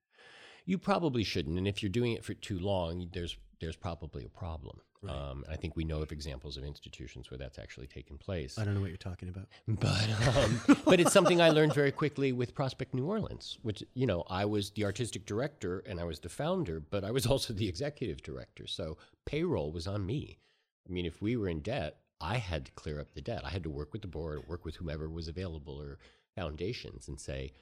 [0.65, 4.29] You probably shouldn't, and if you're doing it for too long, there's there's probably a
[4.29, 4.81] problem.
[5.03, 5.15] Right.
[5.15, 8.59] Um, I think we know of examples of institutions where that's actually taken place.
[8.59, 9.47] I don't know what you're talking about.
[9.69, 14.07] But um, but it's something I learned very quickly with Prospect New Orleans, which you
[14.07, 17.55] know I was the artistic director and I was the founder, but I was also
[17.55, 18.67] the executive director.
[18.67, 20.39] So payroll was on me.
[20.89, 23.43] I mean, if we were in debt, I had to clear up the debt.
[23.45, 25.99] I had to work with the board, work with whomever was available or
[26.35, 27.53] foundations, and say.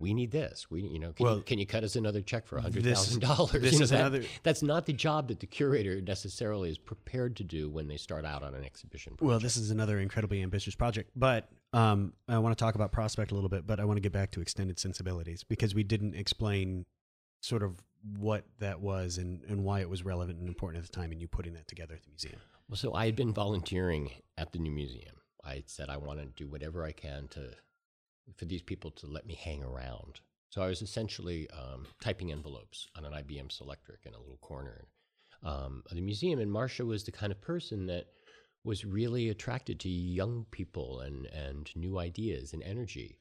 [0.00, 0.70] We need this.
[0.70, 3.20] We, you know, can, Well, you, can you cut us another check for hundred thousand
[3.20, 3.50] dollars?
[3.60, 6.78] this You know, is that- another- That's not the job that the curator necessarily is
[6.78, 9.14] prepared to do when they start out on an exhibition.
[9.16, 9.28] Project.
[9.28, 13.32] Well, this is another incredibly ambitious project, but um, I want to talk about Prospect
[13.32, 16.14] a little bit, but I want to get back to extended sensibilities because we didn't
[16.14, 16.86] explain
[17.40, 17.74] sort of
[18.18, 21.20] what that was and, and why it was relevant and important at the time, and
[21.20, 22.40] you putting that together at the museum.
[22.68, 25.16] Well, so I had been volunteering at the new museum.
[25.44, 27.50] I said I want to do whatever I can to
[28.36, 30.20] for these people to let me hang around.
[30.50, 34.86] So I was essentially um, typing envelopes on an IBM Selectric in a little corner
[35.44, 36.38] um, of the museum.
[36.40, 38.06] And Marcia was the kind of person that
[38.64, 43.18] was really attracted to young people and and new ideas and energy.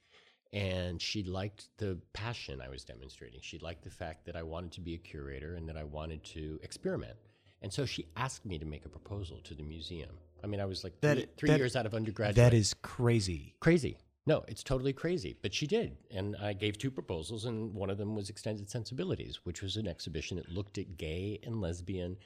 [0.54, 3.42] And she liked the passion I was demonstrating.
[3.44, 6.24] She liked the fact that I wanted to be a curator and that I wanted
[6.36, 7.18] to experiment.
[7.62, 10.12] And so she asked me to make a proposal to the museum.
[10.44, 12.36] I mean, I was like That- three, three that- years out of undergraduate.
[12.38, 13.56] That is crazy.
[13.60, 13.98] crazy.
[14.28, 15.38] No, it's totally crazy.
[15.42, 15.96] But she did.
[16.12, 19.88] And I gave two proposals, and one of them was Extended Sensibilities, which was an
[19.88, 22.18] exhibition that looked at gay and lesbian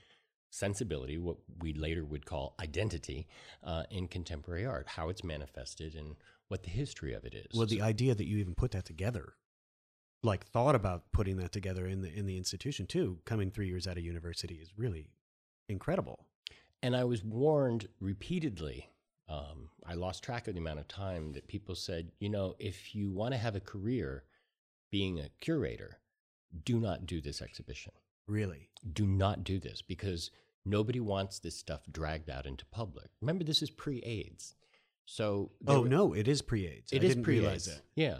[0.49, 3.27] sensibility, what we later would call identity,
[3.63, 6.15] uh, in contemporary art, how it's manifested, and
[6.47, 7.55] what the history of it is.
[7.55, 9.35] Well, the idea that you even put that together,
[10.23, 13.87] like thought about putting that together in the in the institution too, coming three years
[13.87, 15.07] out of university is really
[15.69, 16.25] incredible.
[16.83, 18.89] And I was warned repeatedly.
[19.29, 22.93] Um, I lost track of the amount of time that people said, you know, if
[22.93, 24.23] you want to have a career
[24.91, 25.99] being a curator,
[26.65, 27.93] do not do this exhibition.
[28.27, 30.31] Really, Do not do this because
[30.65, 33.07] nobody wants this stuff dragged out into public.
[33.21, 34.55] Remember, this is pre-AIDS,
[35.05, 36.91] so oh were- no, it is pre-AIDS.
[36.93, 37.81] it I is realize that.
[37.95, 38.19] Yeah.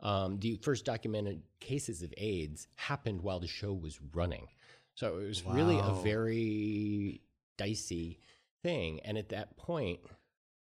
[0.00, 4.48] Um, the first documented cases of AIDS happened while the show was running.
[4.94, 7.20] So it was really a very
[7.58, 8.18] dicey
[8.62, 9.00] thing.
[9.00, 10.00] And at that point,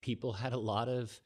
[0.03, 1.21] people had a lot of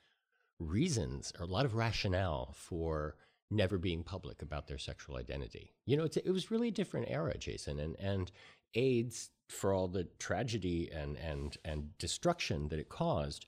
[0.61, 3.16] reasons or a lot of rationale for
[3.51, 5.75] never being public about their sexual identity.
[5.87, 7.79] You know, it was really a different era, Jason.
[7.79, 8.31] And, and
[8.75, 13.47] AIDS, for all the tragedy and, and, and destruction that it caused,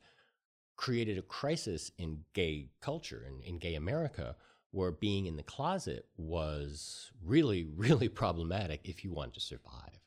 [0.76, 4.36] created a crisis in gay culture and in gay America
[4.72, 10.00] where being in the closet was really, really problematic if you wanted to survive.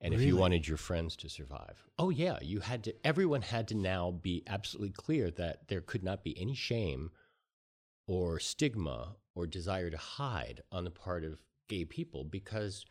[0.00, 1.82] And if you wanted your friends to survive.
[1.98, 6.04] Oh yeah, you had to everyone had to now be absolutely clear that there could
[6.04, 7.10] not be any shame
[8.06, 11.38] or stigma or desire to hide on the part of
[11.68, 12.84] gay people because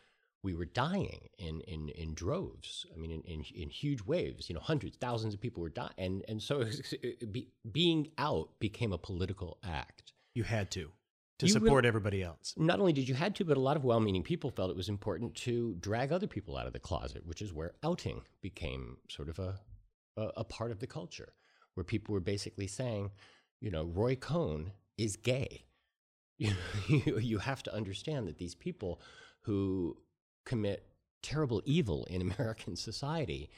[0.43, 2.86] we were dying in, in, in droves.
[2.93, 4.47] I mean, in, in, in huge waves.
[4.47, 6.62] You know, hundreds, thousands of people were dying, and and so
[7.01, 10.14] it, be, being out became a political act.
[10.36, 10.91] You had to
[11.39, 12.53] to support really- everybody else.
[12.57, 14.89] Not only did you had to, but a lot of well-meaning people felt it was
[14.89, 19.29] important to drag other people out of the closet, which is where outing became sort
[19.29, 19.59] of a
[20.17, 21.33] a, a part of the culture,
[21.75, 23.11] where people were basically saying,
[23.61, 25.65] you know, Roy Cohn is gay.
[26.38, 26.53] You,
[26.88, 28.99] you, you have to understand that these people
[29.41, 29.97] who
[30.45, 30.88] commit
[31.21, 33.49] terrible evil in American society,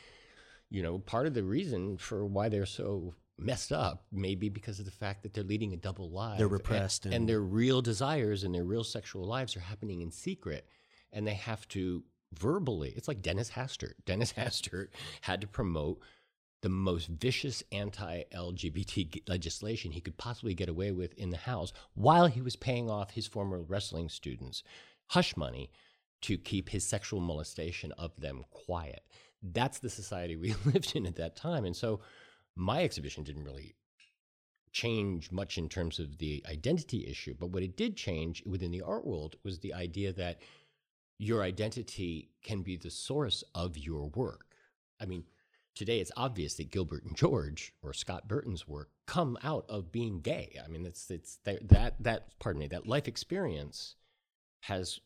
[0.69, 4.85] you know, part of the reason for why they're so messed up maybe because of
[4.85, 6.37] the fact that they're leading a double life.
[6.37, 10.01] They're and- repressed and, and- their real desires and their real sexual lives are happening
[10.01, 10.67] in secret.
[11.11, 13.93] And they have to verbally, it's like Dennis Hastert.
[14.05, 14.89] Dennis Hastert
[15.21, 15.99] had to promote
[16.61, 21.71] the most vicious anti LGBT legislation he could possibly get away with in the House
[21.95, 24.61] while he was paying off his former wrestling students
[25.07, 25.71] hush money
[26.21, 29.01] to keep his sexual molestation of them quiet.
[29.41, 31.65] That's the society we lived in at that time.
[31.65, 32.01] And so
[32.59, 33.75] my exhibition didn't really
[34.71, 38.81] change much in terms of the identity issue, but what it did change within the
[38.81, 40.41] art world was the idea that
[41.17, 44.55] your identity can be the source of your work.
[45.01, 45.23] I mean,
[45.73, 50.19] today it's obvious that Gilbert and George or Scott Burton's work come out of being
[50.19, 50.59] gay.
[50.63, 53.95] I mean, it's it's that that, that pardon me, that life experience
[54.63, 54.99] has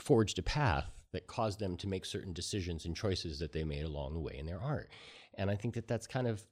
[0.00, 3.84] forged a path that caused them to make certain decisions and choices that they made
[3.84, 4.90] along the way in their art.
[5.36, 6.42] And I think that that's kind of,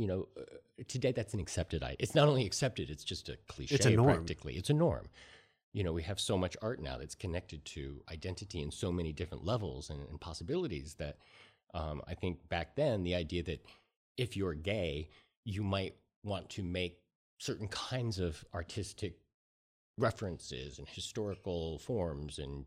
[0.00, 0.42] you know, uh,
[0.88, 1.96] today that's an accepted idea.
[2.00, 4.14] It's not only accepted, it's just a cliche It's a norm.
[4.14, 4.54] practically.
[4.54, 5.06] It's a norm.
[5.74, 9.12] You know, we have so much art now that's connected to identity in so many
[9.12, 11.18] different levels and, and possibilities that
[11.74, 13.60] um, I think back then the idea that
[14.16, 15.10] if you're gay,
[15.44, 16.98] you might want to make
[17.38, 19.18] certain kinds of artistic
[19.98, 22.64] references and historical forms and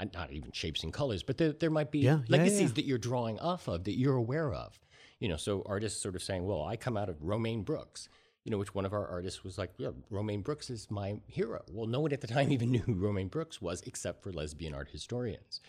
[0.00, 2.74] uh, not even shapes and colors, but there, there might be Yeah, yeah, legacies yeah.
[2.74, 4.78] that you're drawing off of that you're aware of.
[5.20, 8.08] You know, so artists sort of saying, well, I come out of Romaine Brooks,
[8.44, 11.62] you know, which one of our artists was like, yeah, Romaine Brooks is my hero.
[11.70, 14.74] Well, no one at the time even knew who Romaine Brooks was except for lesbian
[14.74, 15.60] art historians.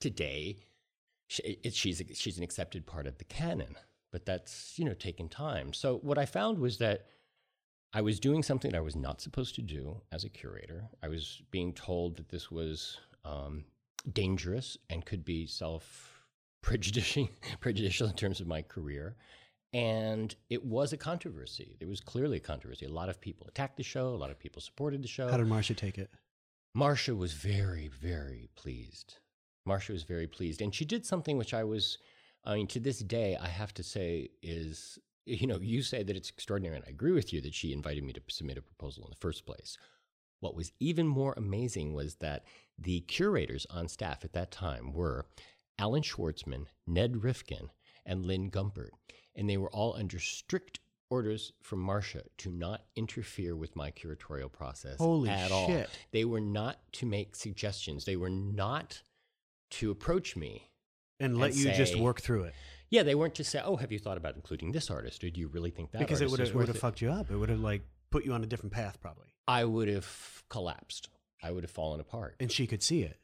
[0.00, 0.58] Today,
[1.28, 3.76] she's, she's an accepted part of the canon,
[4.12, 5.72] but that's, you know, taken time.
[5.72, 7.06] So what I found was that
[7.92, 10.88] I was doing something that I was not supposed to do as a curator.
[11.02, 13.64] I was being told that this was um,
[14.12, 16.13] dangerous and could be self
[16.64, 17.28] prejudicial
[17.60, 19.16] prejudicial in terms of my career.
[19.72, 21.76] And it was a controversy.
[21.80, 22.86] There was clearly a controversy.
[22.86, 24.08] A lot of people attacked the show.
[24.08, 25.28] A lot of people supported the show.
[25.28, 26.10] How did Marcia take it?
[26.76, 29.16] Marcia was very, very pleased.
[29.66, 30.62] Marcia was very pleased.
[30.62, 31.98] And she did something which I was,
[32.44, 36.16] I mean, to this day, I have to say is, you know, you say that
[36.16, 39.04] it's extraordinary, and I agree with you that she invited me to submit a proposal
[39.04, 39.76] in the first place.
[40.38, 42.44] What was even more amazing was that
[42.78, 45.26] the curators on staff at that time were
[45.78, 47.70] Allan Schwartzman, Ned Rifkin,
[48.06, 48.90] and Lynn Gumpert.
[49.34, 54.50] And they were all under strict orders from Marcia to not interfere with my curatorial
[54.50, 55.66] process Holy at all.
[55.66, 55.88] shit.
[56.12, 58.04] They were not to make suggestions.
[58.04, 59.02] They were not
[59.72, 60.70] to approach me.
[61.20, 62.54] And let And you just work through it
[62.90, 65.22] Yeah, they weren't to say, "Oh, have you thought about including this artist?
[65.24, 67.10] Or do you really think that?" because it would have would have it?" fucked you
[67.10, 67.30] up.
[67.30, 71.08] It would have like put you on a different path probably, I would have collapsed.
[71.42, 72.36] I would have fallen apart.
[72.40, 73.18] and she could see it.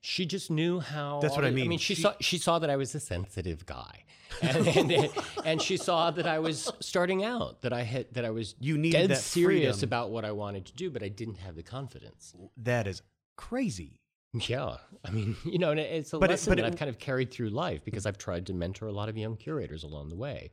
[0.00, 1.20] She just knew how.
[1.20, 1.66] That's what I mean.
[1.66, 1.78] I mean.
[1.78, 4.04] she, She- saw she saw that I was a sensitive guy,
[4.42, 5.10] and, and
[5.44, 7.62] and she saw that I was starting out.
[7.62, 9.88] That I had that I was You needed dead that serious freedom.
[9.88, 12.34] about what I wanted to do, but I didn't have the confidence.
[12.56, 13.02] That is
[13.36, 14.00] crazy.
[14.48, 16.88] Yeah, I mean, you know, and it's a But lesson but that it- I've kind
[16.88, 20.10] of carried through life because I've tried to mentor a lot of young curators along
[20.10, 20.50] the way,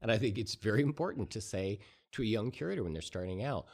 [0.00, 1.78] and I think it's very important to say
[2.12, 3.66] to a young curator when they're starting out,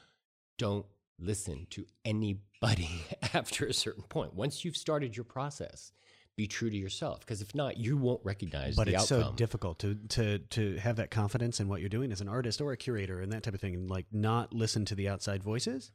[0.58, 0.86] don't
[1.18, 2.88] listen to anybody
[3.34, 4.34] after a certain point.
[4.34, 5.92] Once you've started your process,
[6.36, 9.30] be true to yourself because if not, you won't recognize But it's outcome.
[9.30, 12.60] so difficult to to to have that confidence in what you're doing as an artist
[12.60, 15.42] or a curator and that type of thing, and like not listen to the outside
[15.42, 15.90] voices.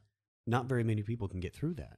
[0.46, 1.96] Not very many people can get through that.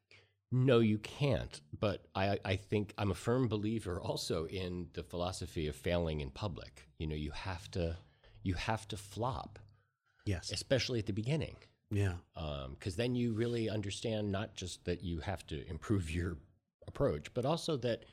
[0.53, 1.61] No, you can't.
[1.81, 6.31] But I, I think I'm a firm believer also in the philosophy of failing in
[6.31, 6.87] public.
[6.99, 7.97] You know, you have to
[8.45, 9.59] you have to flop,
[10.25, 10.53] Yes.
[10.53, 11.57] especially at the beginning,
[11.91, 12.15] Yeah.
[12.71, 16.37] because then you really understand not just that you have to improve your
[16.87, 18.05] approach, but also that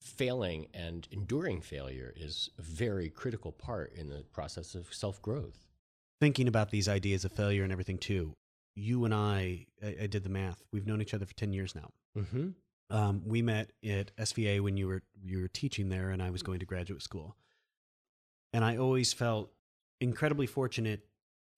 [0.00, 5.66] failing and enduring failure is a very critical part in the process of self growth.
[6.20, 8.34] Thinking about these ideas of failure and everything too.
[8.74, 10.62] You and I, I, I did the math.
[10.72, 11.90] We've known each other for ten years now.
[12.16, 12.48] Mm-hmm.
[12.90, 16.42] Um, we met at SVA when you were you were teaching there, and I was
[16.42, 17.36] going to graduate school.
[18.52, 19.50] And I always felt
[20.00, 21.06] incredibly fortunate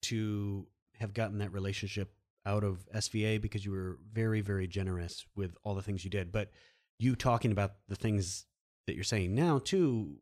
[0.03, 0.65] to
[0.99, 2.13] have gotten that relationship
[2.45, 6.31] out of SVA because you were very very generous with all the things you did.
[6.31, 6.51] But
[6.99, 8.45] you talking about the things
[8.87, 10.17] that you're saying now too,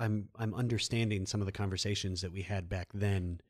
[0.00, 3.40] I'm I'm understanding some of the conversations that we had back then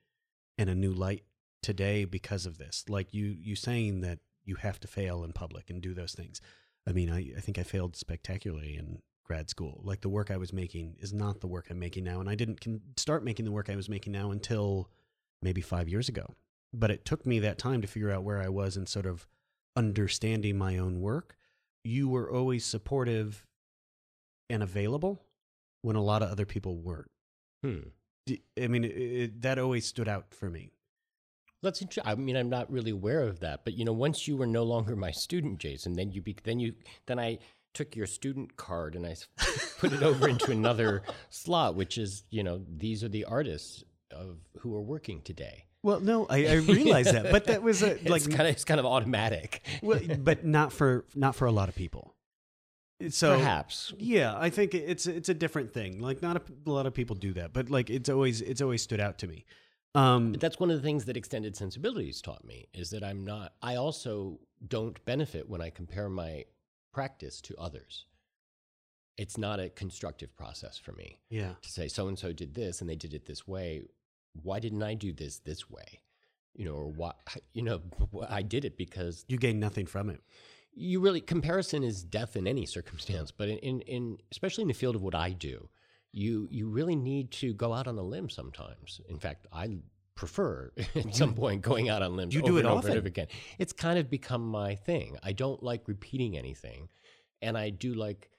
[0.58, 1.24] in a new light
[1.62, 2.84] today because of this.
[2.88, 6.40] Like you you saying that you have to fail in public and do those things.
[6.86, 9.80] I mean, I, I think I failed spectacularly in grad school.
[9.84, 12.34] Like the work I was making is not the work I'm making now, and I
[12.34, 14.90] didn't can start making the work I was making now until
[15.42, 16.34] maybe five years ago.
[16.72, 19.26] But it took me that time to figure out where I was and sort of
[19.76, 21.36] understanding my own work.
[21.84, 23.46] You were always supportive
[24.48, 25.22] and available
[25.82, 27.10] when a lot of other people weren't.
[27.62, 27.80] Hmm.
[28.60, 30.70] I mean, it, it, that always stood out for me.
[31.62, 32.10] That's interesting.
[32.10, 34.62] I mean, I'm not really aware of that, but you know, once you were no
[34.62, 36.74] longer my student, Jason, then you be, then you
[37.06, 37.38] then I
[37.72, 39.16] took your student card and I
[39.78, 44.38] put it over into another slot, which is you know these are the artists of
[44.60, 45.66] who are working today.
[45.82, 48.64] Well, no, I, I realize that, but that was a, like, it's kind of it's
[48.64, 49.62] kind of automatic.
[49.82, 52.14] well, but not for not for a lot of people.
[53.10, 56.00] So Perhaps yeah, I think it's it's a different thing.
[56.00, 58.80] Like not a, a lot of people do that, but like it's always it's always
[58.80, 59.44] stood out to me.
[59.94, 63.24] Um, But that's one of the things that extended sensibilities taught me is that I'm
[63.24, 66.44] not, I also don't benefit when I compare my
[66.92, 68.06] practice to others.
[69.18, 72.80] It's not a constructive process for me yeah, to say so and so did this
[72.80, 73.82] and they did it this way.
[74.42, 76.00] Why didn't I do this this way?
[76.54, 77.12] You know, or why,
[77.52, 77.80] you know,
[78.28, 80.20] I did it because you gain nothing from it.
[80.74, 84.74] you really comparison is death in any circumstance but in, in, in especially in the
[84.82, 85.68] field of what i do
[86.12, 89.64] you you really need to go out on a limb sometimes in fact i
[90.14, 92.90] prefer at some point going out on limbs you do it over often.
[92.92, 93.26] and over again
[93.58, 96.88] it's kind of become my thing i don't like repeating anything
[97.42, 98.30] and i do like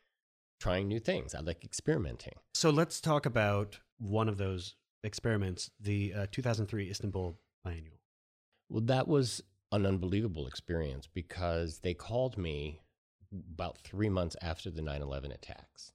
[0.59, 6.13] trying new things i like experimenting So let's talk about one of those experiments, the
[6.13, 7.99] uh, 2003 Istanbul Biennial.
[8.69, 9.41] Well, that was
[9.71, 12.81] an unbelievable experience because they called me
[13.53, 15.91] about three months after the 9 11 attacks.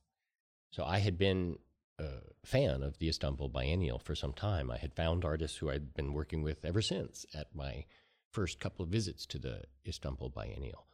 [0.71, 1.59] So I had been
[1.99, 4.71] a fan of the Istanbul Biennial for some time.
[4.71, 7.85] I had found artists who I'd been working with ever since at my
[8.33, 10.87] first couple of visits to the Istanbul Biennial.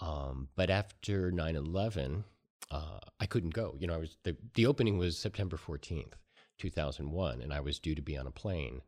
[0.00, 2.24] Um, but after 9 11,
[2.70, 3.74] uh, I couldn't go.
[3.78, 6.12] You know, I was the, the opening was September 14th,
[6.58, 8.82] 2001, and I was due to be on a plane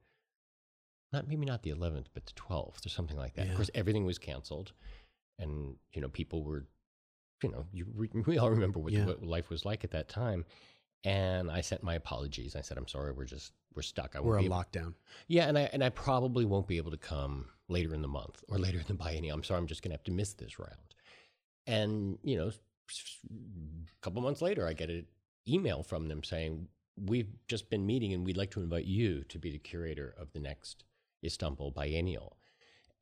[1.13, 3.51] not maybe not the 11th but the 12th or something like that Yeah.
[3.51, 4.71] of course everything was canceled
[5.41, 6.67] and you know people were
[7.43, 9.07] you know you re- we all remember what, Yeah.
[9.07, 10.45] what life was like at that time
[11.03, 14.35] and i sent my apologies i said i'm sorry we're just we're stuck i We're
[14.35, 14.95] won't a be able-" lockdown.
[15.27, 18.45] yeah and i and i probably won't be able to come later in the month
[18.49, 20.61] or later in the biennial i'm sorry i'm just going to have to miss this
[20.61, 20.95] round
[21.67, 22.53] and you know
[23.29, 25.07] a couple months later i get an
[25.49, 26.69] email from them saying
[27.07, 30.33] we've just been meeting and we'd like to invite you to be the curator of
[30.33, 30.85] the next
[31.25, 32.37] istanbul biennial.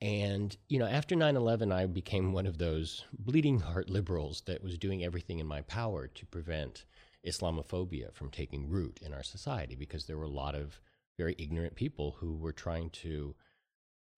[0.00, 4.78] And you know after 9-11 i became one of those bleeding heart liberals that was
[4.78, 6.84] doing everything in my power to prevent
[7.26, 10.80] islamophobia from taking root in our society because there were a lot of
[11.18, 13.34] very ignorant people who were trying to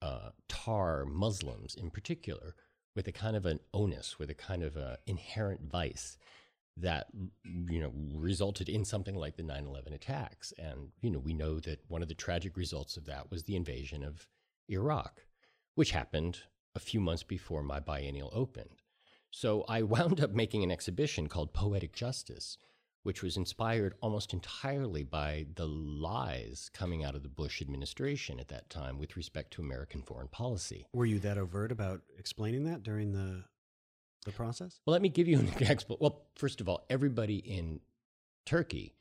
[0.03, 2.55] uh, tar Muslims in particular
[2.95, 6.18] with a kind of an onus, with a kind of a inherent vice
[6.77, 7.09] that
[7.45, 10.53] you know resulted in something like the 9/11 attacks.
[10.59, 13.57] And you know we know that one of the tragic results of that was the
[13.57, 14.27] invasion of
[14.68, 15.25] Iraq,
[15.75, 16.41] which happened
[16.75, 18.83] a few months before my biennial opened.
[19.31, 22.57] So I wound up making an exhibition called Poetic Justice,
[23.03, 28.49] which was inspired almost entirely by the lies coming out of the Bush administration at
[28.49, 30.87] that time with respect to American foreign policy.
[30.93, 33.45] Were you that overt about explaining that during the
[34.25, 34.81] the process?
[34.87, 35.97] Well, let me give you an example.
[36.01, 37.81] Well, first of all, everybody in
[38.47, 38.95] Turkey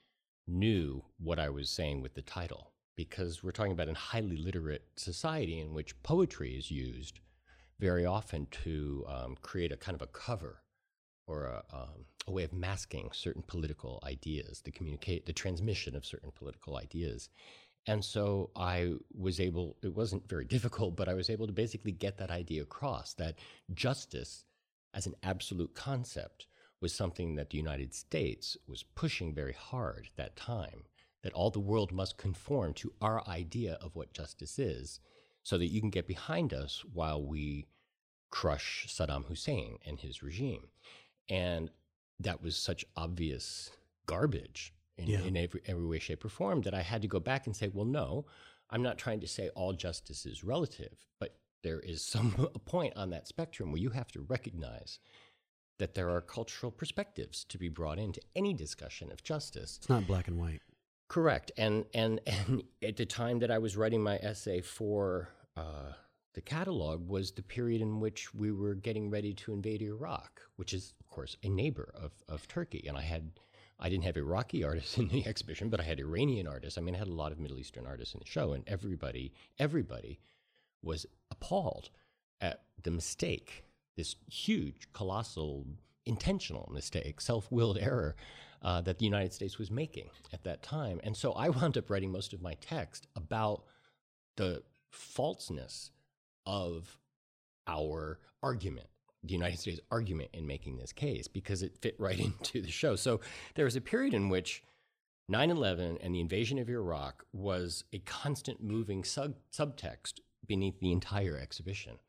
[0.48, 4.84] knew what I was saying with the title because we're talking about a highly literate
[4.98, 7.20] society in which poetry is used
[7.80, 10.64] very often to um, create a kind of a cover
[11.28, 16.06] or a, um, a, way of masking certain political ideas, the communicate, the transmission of
[16.06, 17.30] certain political ideas.
[17.88, 21.94] And so I was able, it wasn't very difficult, but I was able to basically
[21.94, 23.36] get that idea across that
[23.74, 24.44] justice
[24.94, 26.48] as an absolute concept
[26.82, 30.84] was something that the United States was pushing very hard at that time,
[31.24, 35.00] that all the world must conform to our idea of what justice is
[35.44, 37.66] so that you can get behind us while we
[38.30, 40.68] crush Saddam Hussein and his regime.
[41.30, 41.70] And
[42.20, 43.72] that was such obvious
[44.06, 45.22] garbage in, yeah.
[45.22, 47.70] in every, every way, shape, or form that I had to go back and say,
[47.74, 48.26] well, no,
[48.70, 52.94] I'm not trying to say all justice is relative, but there is some a point
[52.96, 55.00] on that spectrum where you have to recognize
[55.80, 59.78] that there are cultural perspectives to be brought into any discussion of justice.
[59.78, 60.62] It's not black and white.
[61.08, 61.52] Correct.
[61.58, 65.94] And and and at the time that I was writing my essay for uh,
[66.36, 70.74] the catalog was the period in which we were getting ready to invade Iraq, which
[70.74, 72.86] is of course a neighbor of of Turkey.
[72.88, 73.32] And I had
[73.80, 76.78] I didn't have Iraqi artists in the exhibition, but I had Iranian artists.
[76.78, 79.34] I mean, I had a lot of Middle Eastern artists in the show, and everybody
[79.58, 80.20] everybody
[80.82, 81.90] was appalled
[82.42, 83.66] at the mistake,
[83.98, 85.66] this huge, colossal,
[86.06, 88.16] intentional mistake, self willed error
[88.62, 91.00] uh, that the United States was making at that time.
[91.04, 93.64] And so I wound up writing most of my text about
[94.38, 95.92] the falseness
[96.46, 96.98] of
[97.68, 98.88] our argument
[99.24, 102.96] the United States argument in making this case because it fit right into the show.
[102.96, 103.20] So
[103.56, 104.64] there was a period in which
[105.28, 110.92] 9 11 and the invasion of Iraq was a constant moving sub- subtext beneath the
[110.92, 112.00] entire exhibition.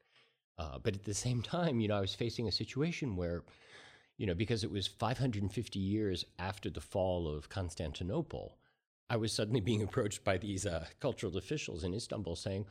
[0.59, 3.43] Uh, but at the same time, you know, I was facing a situation where,
[4.19, 8.59] you know, because it was 550 years after the fall of Constantinople,
[9.09, 12.67] I was suddenly being approached by these uh, cultural officials in Istanbul saying,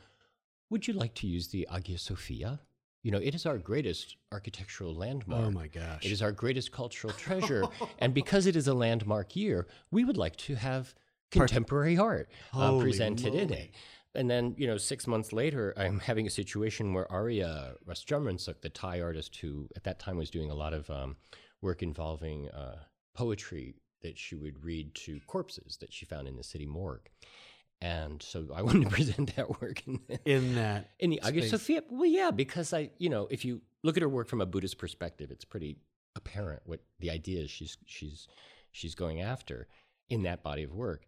[0.70, 2.60] Would you like to use the Hagia Sophia?
[3.02, 5.46] You know, it is our greatest architectural landmark.
[5.46, 6.04] Oh my gosh.
[6.04, 7.64] It is our greatest cultural treasure.
[7.98, 10.94] and because it is a landmark year, we would like to have
[11.30, 13.42] contemporary art uh, presented moly.
[13.42, 13.70] in it.
[14.14, 18.70] And then, you know, six months later, I'm having a situation where Araya Rasdjarmrearnsook, the
[18.70, 21.16] Thai artist who at that time was doing a lot of um,
[21.62, 22.76] work involving uh,
[23.14, 27.08] poetry that she would read to corpses that she found in the city morgue.
[27.80, 31.48] And so I wanted to present that work in, the, in that in the Hagia
[31.48, 31.82] Sophia.
[31.90, 34.78] Well, yeah, because I, you know, if you look at her work from a Buddhist
[34.78, 35.78] perspective, it's pretty
[36.16, 38.26] apparent what the idea is she's she's
[38.72, 39.68] she's going after
[40.08, 41.06] in that body of work.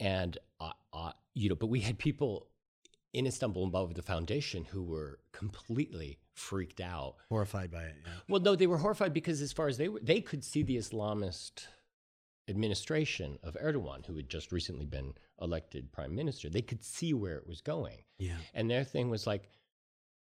[0.00, 2.48] And uh, uh, you know, but we had people
[3.12, 7.96] in Istanbul involved with the foundation who were completely freaked out, horrified by it.
[8.04, 8.12] Yeah.
[8.28, 10.76] Well, no, they were horrified because as far as they were, they could see the
[10.76, 11.66] Islamist
[12.48, 17.36] administration of Erdogan, who had just recently been elected prime minister, they could see where
[17.36, 17.98] it was going.
[18.18, 18.36] Yeah.
[18.54, 19.50] And their thing was like,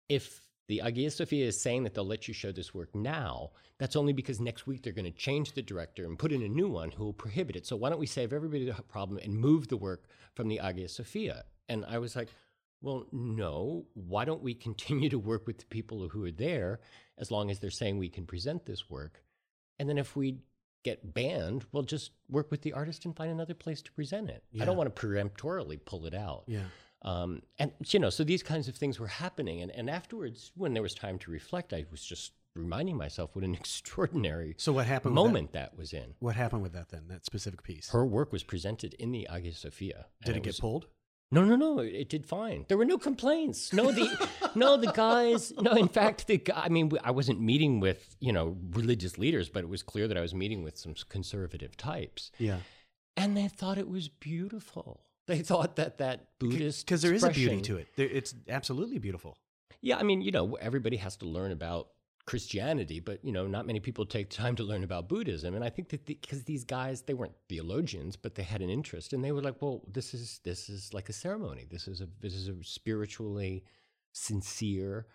[0.08, 0.40] if
[0.72, 3.50] the Hagia Sophia is saying that they'll let you show this work now.
[3.78, 6.48] That's only because next week they're going to change the director and put in a
[6.48, 7.66] new one who will prohibit it.
[7.66, 10.04] So why don't we save everybody the problem and move the work
[10.34, 11.44] from the Hagia Sophia?
[11.68, 12.30] And I was like,
[12.80, 13.84] well, no.
[13.92, 16.80] Why don't we continue to work with the people who are there
[17.18, 19.22] as long as they're saying we can present this work?
[19.78, 20.38] And then if we
[20.84, 24.42] get banned, we'll just work with the artist and find another place to present it.
[24.52, 24.62] Yeah.
[24.62, 26.44] I don't want to peremptorily pull it out.
[26.46, 26.64] Yeah.
[27.04, 30.72] Um, and you know, so these kinds of things were happening, and, and afterwards, when
[30.72, 34.86] there was time to reflect, I was just reminding myself what an extraordinary so what
[34.86, 35.72] happened moment that?
[35.72, 35.78] that?
[35.78, 36.14] was in.
[36.20, 37.04] What happened with that then?
[37.08, 37.90] That specific piece.
[37.90, 40.06] Her work was presented in the Hagia Sophia.
[40.24, 40.86] Did it, it get was, pulled?
[41.32, 41.78] No, no, no.
[41.78, 42.66] It, it, did fine.
[42.68, 43.72] There were no complaints.
[43.72, 45.52] No, the no the guys.
[45.58, 46.62] No, in fact, the guy.
[46.64, 50.16] I mean, I wasn't meeting with you know religious leaders, but it was clear that
[50.18, 52.30] I was meeting with some conservative types.
[52.38, 52.58] Yeah,
[53.16, 55.00] and they thought it was beautiful.
[55.32, 57.88] They thought that that Buddhist because there is a beauty to it.
[57.96, 59.38] It's absolutely beautiful.
[59.80, 61.88] Yeah, I mean, you know, everybody has to learn about
[62.26, 65.54] Christianity, but you know, not many people take time to learn about Buddhism.
[65.54, 68.68] And I think that because the, these guys, they weren't theologians, but they had an
[68.68, 71.66] interest, and they were like, "Well, this is this is like a ceremony.
[71.70, 73.64] This is a this is a spiritually
[74.12, 75.06] sincere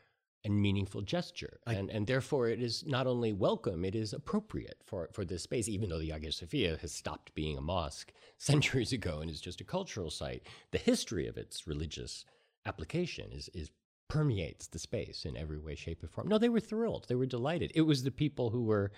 [0.43, 4.77] and meaningful gesture, I, and and therefore it is not only welcome, it is appropriate
[4.85, 5.67] for for this space.
[5.67, 9.61] Even though the Hagia Sophia has stopped being a mosque centuries ago and is just
[9.61, 12.23] a cultural site, the history of its religious
[12.65, 13.71] application is is
[14.09, 16.29] permeates the space in every way, shape, or form.
[16.29, 17.07] No, they were thrilled.
[17.09, 17.73] They were delighted.
[17.75, 18.91] It was the people who were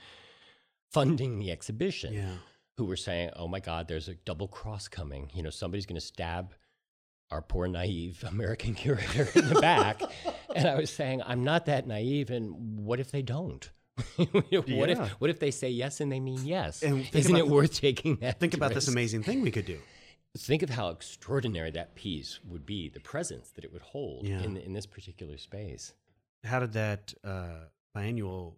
[0.91, 2.35] funding the exhibition Yeah.
[2.77, 5.31] who were saying, "Oh my God, there's a double cross coming.
[5.33, 6.53] You know, somebody's going to stab
[7.31, 10.01] our poor naive American curator in the back."
[10.55, 12.29] and I was saying, "I'm not that naive.
[12.29, 13.69] And what if they don't?
[14.17, 14.61] What Yeah.
[15.03, 16.83] if what if they say yes and they mean yes?
[16.83, 18.39] And Isn't about- it worth taking that?
[18.39, 19.79] Think about this amazing thing we could do.
[20.37, 24.41] Think of how extraordinary that piece would be, the presence that it would hold Yeah.
[24.43, 25.93] in in this particular space.
[26.43, 28.55] How did that uh, biennial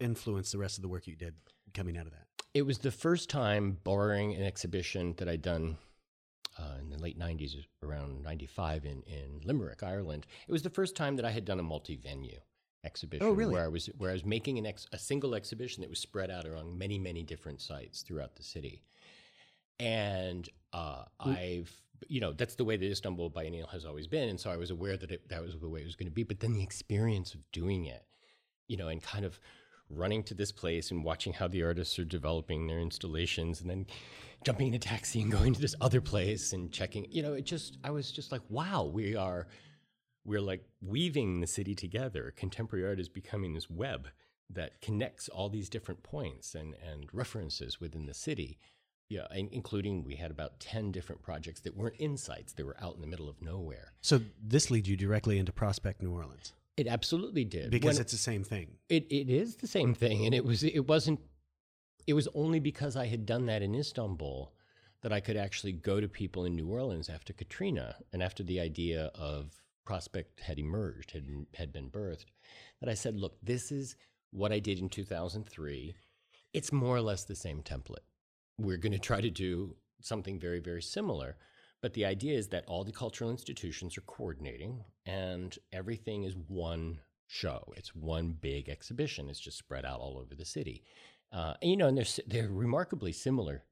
[0.00, 1.34] influence the rest of the work you did
[1.74, 2.26] coming out of that?
[2.52, 5.78] It was the first time, barring an exhibition that I'd done
[6.60, 10.26] uh, in the late 90s, around 95 in, in Limerick, Ireland.
[10.46, 12.38] It was the first time that I had done a multi venue
[12.84, 13.52] exhibition Oh, really?
[13.54, 16.30] where I was where I was making an ex, a single exhibition that was spread
[16.30, 18.82] out around many many different sites throughout the city.
[19.78, 21.70] And uh, I've
[22.08, 24.70] you know that's the way the Istanbul Biennial has always been, and so I was
[24.70, 26.22] aware that it, that was the way it was going to be.
[26.22, 28.04] But then the experience of doing it,
[28.68, 29.38] you know, and kind of
[29.90, 33.86] running to this place and watching how the artists are developing their installations, and then
[34.44, 37.44] jumping in a taxi and going to this other place and checking, you know, it
[37.44, 39.46] just I was just like, wow, we are
[40.24, 42.32] we're like weaving the city together.
[42.36, 44.08] Contemporary art is becoming this web
[44.50, 48.58] that connects all these different points and, and references within the city.
[49.08, 53.00] Yeah, including we had about 10 different projects that weren't insights, they were out in
[53.00, 53.92] the middle of nowhere.
[54.00, 57.70] So this leads you directly into Prospect New Orleans It absolutely did.
[57.70, 58.78] because When- it's the same thing.
[58.88, 60.24] it, it is the same thing.
[60.26, 61.20] And it was it wasn't
[62.06, 64.52] it was only because I had done that in Istanbul
[65.02, 68.60] that I could actually go to people in New Orleans after Katrina and after the
[68.60, 72.26] idea of Prospect had emerged, had had been birthed,
[72.80, 73.96] that I said, look, this is
[74.30, 75.94] what I did in 2003.
[76.52, 78.04] It's more or less the same template.
[78.58, 81.36] We're going to try to do something very, very similar.
[81.82, 87.00] But the idea is that all the cultural institutions are coordinating and everything is one
[87.26, 87.72] show.
[87.76, 89.30] It's one big exhibition.
[89.30, 90.82] It's just spread out all over the city.
[91.32, 93.64] Uh, and, you know, and they're, they're remarkably similar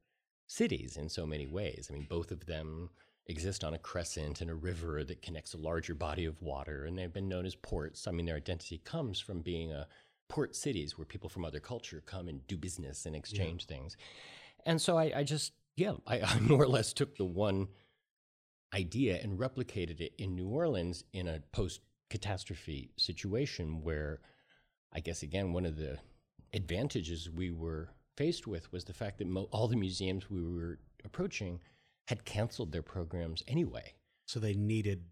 [0.47, 1.87] cities in so many ways.
[1.89, 2.89] I mean, both of them
[3.27, 6.97] exist on a crescent and a river that connects a larger body of water, and
[6.97, 8.07] they've been known as ports.
[8.07, 9.87] I mean, their identity comes from being a
[10.29, 13.97] port cities where people from other culture come and do business and exchange things.
[14.65, 17.67] And so I, I just, yeah, I, I more or less took the one
[18.73, 24.19] idea and replicated it in New Orleans in a post catastrophe situation where
[24.91, 25.99] I guess, again, one of the
[26.53, 30.79] advantages we were faced with was the fact that mo- all the museums we were
[31.05, 31.59] approaching
[32.07, 33.93] had canceled their programs anyway.
[34.25, 35.03] So they needed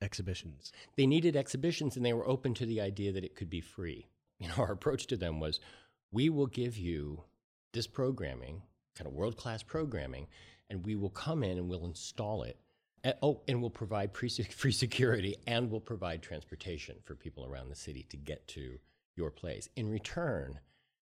[0.00, 0.72] exhibitions.
[0.96, 4.08] They needed exhibitions and they were open to the idea that it could be free.
[4.38, 5.60] You know, our approach to them was
[6.10, 7.24] we will give you
[7.72, 8.62] this programming,
[8.96, 10.26] kind of world class programming,
[10.68, 12.58] and we will come in and we'll install it.
[13.04, 17.68] And, oh, and we'll provide pre- free security and we'll provide transportation for people around
[17.68, 18.78] the city to get to
[19.16, 19.68] your place.
[19.76, 20.60] In return,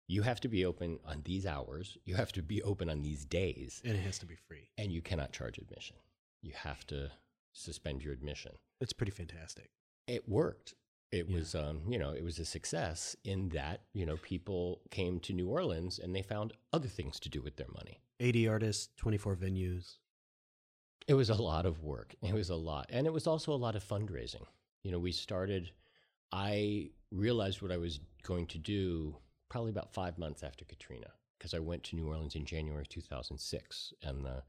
[0.07, 3.25] you have to be open on these hours, you have to be open on these
[3.25, 4.71] days, And it has to be free.
[4.79, 5.97] and you cannot charge admission.
[6.41, 7.11] You have to
[7.53, 9.71] suspend your admission It's pretty fantastic.
[10.07, 10.75] it worked.
[11.11, 11.37] It Yeah.
[11.37, 15.33] was, um, you know, it was a success in that, you know, people came to
[15.33, 18.01] New Orleans and they found other things to do with their money.
[18.21, 19.97] 80 artists, 24 venues.
[21.09, 22.15] It was a lot of work.
[22.23, 22.87] It was a lot.
[22.91, 24.45] And it was also a lot of fundraising.
[24.83, 25.73] You know, we started,
[26.33, 29.17] I realized what I was going to do
[29.49, 31.07] probably about five months after Katrina,
[31.39, 34.43] because I went to New Orleans in January 2006 and the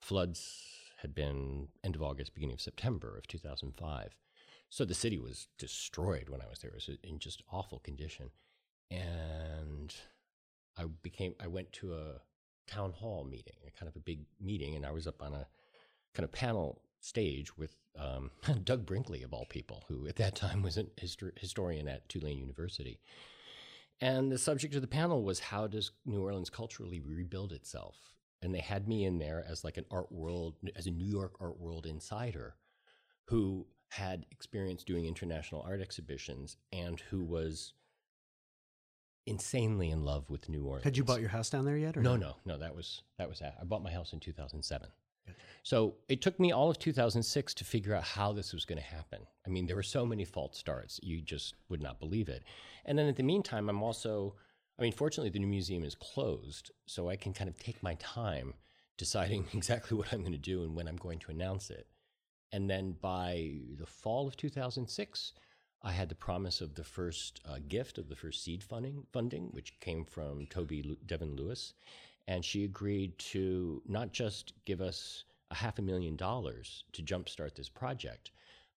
[0.00, 0.64] floods
[1.00, 4.16] had been end of August, beginning of September of 2005.
[4.70, 6.72] So the city was destroyed when I was there.
[6.72, 8.30] It was in just awful condition.
[8.90, 9.94] And
[10.76, 12.20] I became, I went to a
[12.66, 15.46] town hall meeting, a kind of a big meeting, and I was up on a
[16.14, 18.30] kind of panel stage with um,
[18.64, 22.38] Doug Brinkley, of all people, who at that time was a histor- historian at Tulane
[22.38, 23.00] University.
[24.00, 27.96] And the subject of the panel was how does New Orleans culturally rebuild itself?
[28.42, 31.36] And they had me in there as like an art world, as a New York
[31.40, 32.56] art world insider
[33.26, 37.72] who had experience doing international art exhibitions and who was
[39.26, 40.84] insanely in love with New Orleans.
[40.84, 41.96] Had you bought your house down there yet?
[41.96, 42.58] Or No, no, no.
[42.58, 44.88] That was that was I bought my house in 2007.
[45.62, 48.84] So it took me all of 2006 to figure out how this was going to
[48.84, 49.20] happen.
[49.46, 52.42] I mean, there were so many false starts; you just would not believe it.
[52.84, 54.34] And then, at the meantime, I'm also,
[54.78, 57.94] I mean, fortunately, the new museum is closed, so I can kind of take my
[57.94, 58.54] time
[58.98, 61.86] deciding exactly what I'm going to do and when I'm going to announce it.
[62.52, 65.32] And then by the fall of 2006,
[65.82, 69.48] I had the promise of the first uh, gift of the first seed funding, funding,
[69.52, 71.74] which came from Toby Devan Lewis,
[72.26, 77.54] and she agreed to not just give us a half a million dollars to jumpstart
[77.54, 78.30] this project,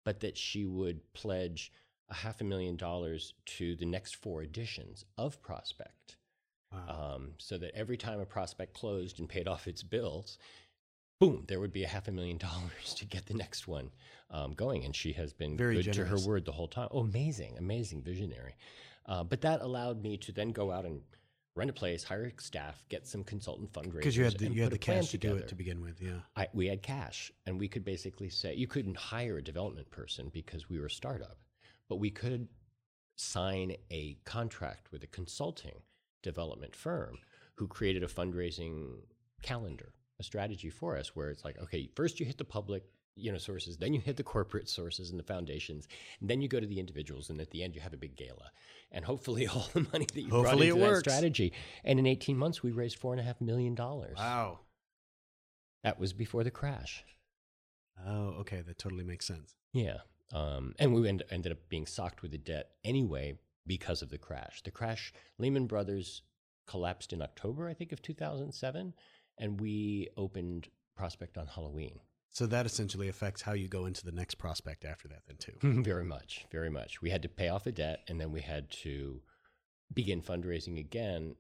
[0.04, 1.72] but that she would pledge
[2.10, 6.16] a half a million dollars to the next four editions of Prospect.
[6.72, 7.14] Wow.
[7.14, 10.38] Um, so that every time a prospect closed and paid off its bills,
[11.20, 13.90] boom, there would be a half a million dollars to get the next one
[14.30, 14.84] um, going.
[14.84, 16.88] And she has been Very good to her word the whole time.
[16.90, 18.56] Oh, amazing, amazing visionary.
[19.06, 21.02] Uh, but that allowed me to then go out and
[21.56, 23.92] rent a place, hire staff, get some consultant fundraisers.
[23.92, 26.00] because you had the, you had the cash to do it to begin with.
[26.00, 26.20] Yeah.
[26.36, 30.30] I, we had cash, and we could basically say you couldn't hire a development person
[30.32, 31.38] because we were a startup,
[31.88, 32.48] but we could
[33.16, 35.82] sign a contract with a consulting
[36.22, 37.18] development firm
[37.54, 38.96] who created a fundraising
[39.42, 42.82] calendar, a strategy for us, where it's like, okay, first you hit the public.
[43.16, 45.86] You know, sources, then you hit the corporate sources and the foundations,
[46.20, 48.16] and then you go to the individuals, and at the end you have a big
[48.16, 48.50] gala,
[48.90, 51.52] and hopefully all the money that you brought Hopefully into it that strategy.
[51.84, 54.16] And in eighteen months, we raised four and a half million dollars.
[54.18, 54.60] Wow.
[55.84, 57.04] That was before the crash.
[58.06, 58.62] Oh, okay.
[58.62, 59.54] That totally makes sense.
[59.72, 59.98] Yeah.
[60.32, 64.18] Um, and we end, ended up being socked with the debt anyway because of the
[64.18, 64.62] crash.
[64.62, 66.22] The crash, Lehman Brothers
[66.66, 68.94] collapsed in October, I think, of 2007,
[69.38, 72.00] and we opened Prospect on Halloween.
[72.34, 75.52] So that essentially affects how you go into the next prospect after that, then too.
[75.84, 77.00] very much, very much.
[77.00, 79.22] We had to pay off the debt, and then we had to
[79.92, 81.36] begin fundraising again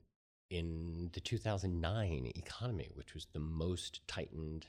[0.50, 4.66] in the 2009 economy, which was the most tightened,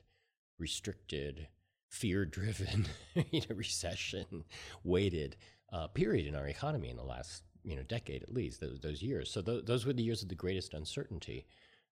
[0.58, 1.48] restricted,
[1.92, 2.88] fear-driven,
[3.32, 5.36] you know, recession-weighted
[5.72, 8.62] uh, period in our economy in the last you know decade at least.
[8.62, 9.30] Those, those years.
[9.30, 11.46] So tho- those were the years of the greatest uncertainty.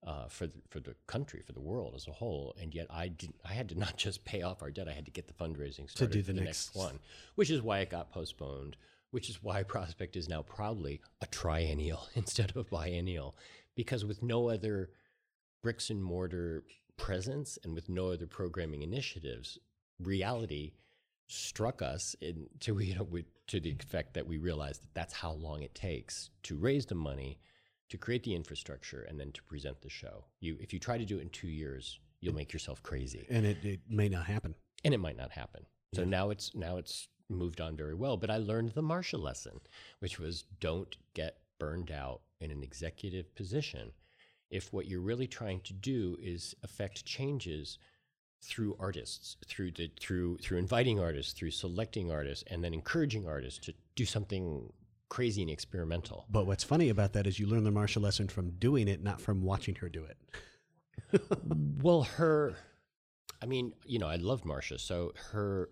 [0.02, 3.10] Uh, for the, for the country, for the world as a whole, and yet I
[3.10, 3.36] didn't.
[3.44, 5.90] I had to not just pay off our debt, I had to get the fundraising
[5.90, 7.00] started do for the the next- next one
[7.36, 8.78] which is why it got postponed,
[9.12, 13.36] which is why Prospect is now proudly a triennial instead of a biennial,
[13.76, 14.90] because with no other
[15.62, 16.64] bricks and mortar
[16.96, 19.58] presence and with no other programming initiatives,
[20.00, 20.72] reality
[21.28, 25.14] struck us in, to you know with, to the effect that we realized that that's
[25.14, 27.38] how long it takes to raise the money,
[27.90, 30.26] to create the infrastructure, and then to present the show.
[30.40, 33.46] You if you try to do it in two years, you'll make yourself crazy And
[33.46, 34.56] it, it may not happen.
[34.84, 35.66] and it might not happen.
[35.96, 36.10] So Yeah.
[36.10, 38.18] now it's now it's moved on very well.
[38.18, 39.60] But I learned the Marcia lesson,
[40.00, 43.92] which was don't get burned out in an executive position
[44.50, 47.78] if what you're really trying to do is affect changes
[48.42, 53.60] through artists, through the through through inviting artists, through selecting artists, and then encouraging artists
[53.66, 54.72] to do something
[55.10, 56.26] crazy and experimental.
[56.30, 59.20] But what's funny about that is you learn the Marcia lesson from doing it, not
[59.20, 61.22] from watching her do it.
[61.82, 62.56] well, her,
[63.42, 65.70] I mean, you know, I loved Marcia, so her,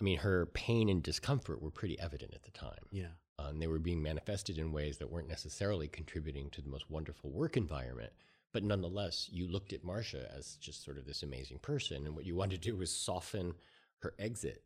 [0.00, 2.86] I mean, her pain and discomfort were pretty evident at the time.
[2.90, 3.08] Yeah.
[3.38, 6.90] Uh, and they were being manifested in ways that weren't necessarily contributing to the most
[6.90, 8.12] wonderful work environment.
[8.52, 12.26] But nonetheless, you looked at Marcia as just sort of this amazing person, and what
[12.26, 13.54] you wanted to do was soften
[14.00, 14.62] her exit,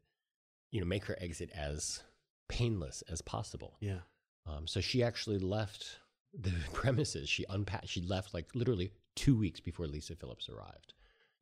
[0.71, 2.03] you know, make her exit as
[2.49, 3.77] painless as possible.
[3.81, 4.01] Yeah.
[4.47, 5.99] Um, so she actually left
[6.33, 7.29] the premises.
[7.29, 7.89] She unpacked.
[7.89, 10.93] She left like literally two weeks before Lisa Phillips arrived.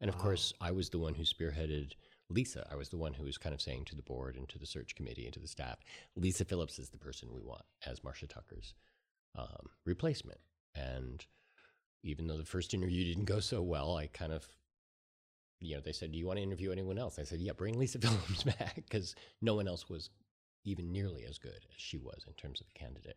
[0.00, 0.22] And of Wow.
[0.22, 1.92] course, I was the one who spearheaded
[2.28, 2.66] Lisa.
[2.70, 4.66] I was the one who was kind of saying to the board and to the
[4.66, 5.78] search committee and to the staff,
[6.16, 8.74] Lisa Phillips is the person we want as Marcia Tucker's
[9.36, 10.40] um, replacement.
[10.74, 11.24] And
[12.02, 14.46] even though the first interview didn't go so well, I kind of,
[15.60, 17.78] you know, they said, "Do you want to interview anyone else?" I said, "Yeah, bring
[17.78, 20.10] Lisa Phillips back," because no one else was
[20.64, 23.16] even nearly as good as she was in terms of a candidate.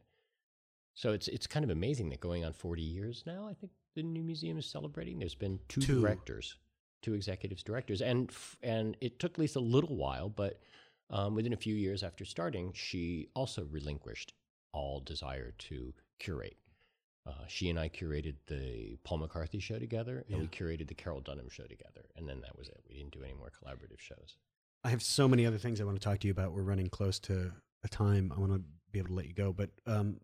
[0.94, 4.04] So it's it's kind of amazing that going on 40 years now, I think the
[4.04, 5.20] new museum is celebrating.
[5.20, 6.00] There's been two, Two.
[6.02, 6.58] directors,
[7.02, 10.62] two executives directors, and f- and it took Lisa a little while, but
[11.10, 14.34] um, within a few years after starting, she also relinquished
[14.72, 16.58] all desire to curate.
[17.28, 21.22] Uh, she and I curated the Paul McCarthy show together, and we curated the Carroll
[21.22, 22.84] Dunham show together, and then that was it.
[22.88, 24.38] We didn't do any more collaborative shows.
[24.86, 26.52] I have so many other things I want to talk to you about.
[26.54, 27.52] We're running close to
[27.84, 28.32] a time.
[28.36, 28.62] I want to
[28.92, 29.52] be able to let you go.
[29.52, 30.18] But um,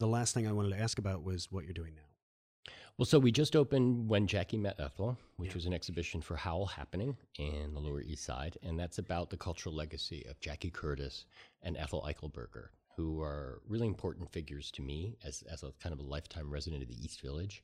[0.00, 2.72] the last thing I wanted to ask about was what you're doing now.
[2.98, 5.54] Well, so we just opened When Jackie Met Ethel, which Yeah.
[5.54, 8.58] was an exhibition for Howl Happening in the Lower East Side.
[8.64, 11.24] And that's about the cultural legacy of Jackie Curtis
[11.62, 16.00] and Ethel Eichelberger, who are really important figures to me as, as a kind of
[16.00, 17.62] a lifetime resident of the East Village.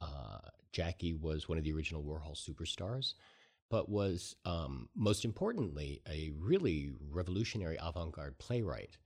[0.00, 0.38] Uh,
[0.72, 3.14] Jackie was one of the original Warhol superstars,
[3.70, 8.98] but was um, most importantly a really revolutionary avant garde playwright.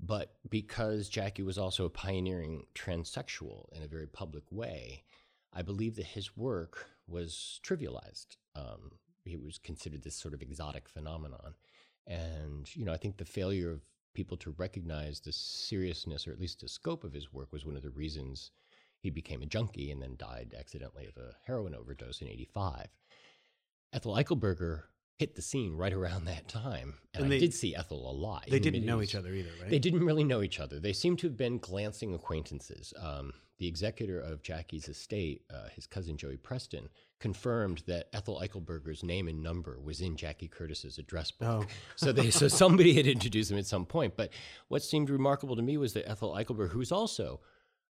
[0.00, 5.04] But because Jackie was also a pioneering transsexual in a very public way,
[5.52, 8.36] I believe that his work was trivialized.
[8.54, 8.92] Um,
[9.24, 11.54] he was considered this sort of exotic phenomenon.
[12.06, 13.80] And, you know, I think the failure of
[14.14, 17.76] people to recognize the seriousness or at least the scope of his work was one
[17.76, 18.50] of the reasons
[19.00, 22.86] he became a junkie and then died accidentally of a heroin overdose in 85.
[23.94, 24.82] Ethel Eichelberger
[25.16, 26.94] hit the scene right around that time.
[27.14, 28.46] And, And I they- did see Ethel a lot.
[28.48, 29.70] They didn't know each other either, right?
[29.70, 30.80] They didn't really know each other.
[30.80, 32.92] They seemed to have been glancing acquaintances.
[32.98, 36.88] Um, the executor of Jackie's estate, uh, his cousin Joey Preston,
[37.20, 41.64] confirmed that Ethel Eichelberger's name and number was in Jackie Curtis's address book.
[41.64, 41.72] Oh.
[41.96, 44.16] so they so somebody had introduced him at some point.
[44.16, 44.32] But
[44.66, 47.40] what seemed remarkable to me was that Ethel Eichelberger, who's also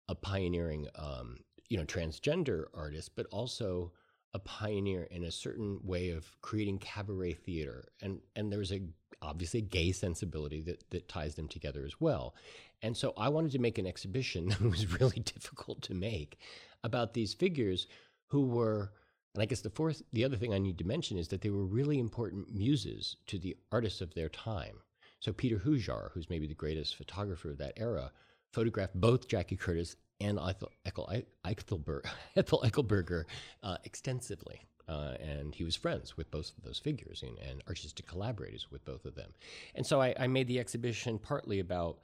[0.08, 1.40] a pioneering, um,
[1.70, 3.92] you know, transgender artist, but also
[4.34, 8.82] a pioneer in a certain way of creating cabaret theater, and and there's a
[9.22, 12.36] obviously a gay sensibility that that ties them together as well.
[12.82, 16.40] And so I wanted to make an exhibition that was really difficult to make
[16.84, 17.88] about these figures
[18.28, 18.92] who were.
[19.34, 21.52] And I guess the fourth, the other thing I need to mention is that they
[21.52, 24.80] were really important muses to the artists of their time.
[25.20, 28.12] So Peter Hujar, who's maybe the greatest photographer of that era,
[28.52, 31.10] photographed both Jackie Curtis and Ethel, Ethel,
[32.36, 33.26] Ethel Eichelberger
[33.64, 34.62] uh, extensively.
[34.88, 38.86] Uh, and he was friends with both of those figures and, and artistic collaborators with
[38.86, 39.32] both of them.
[39.76, 41.98] And so I, I made the exhibition partly about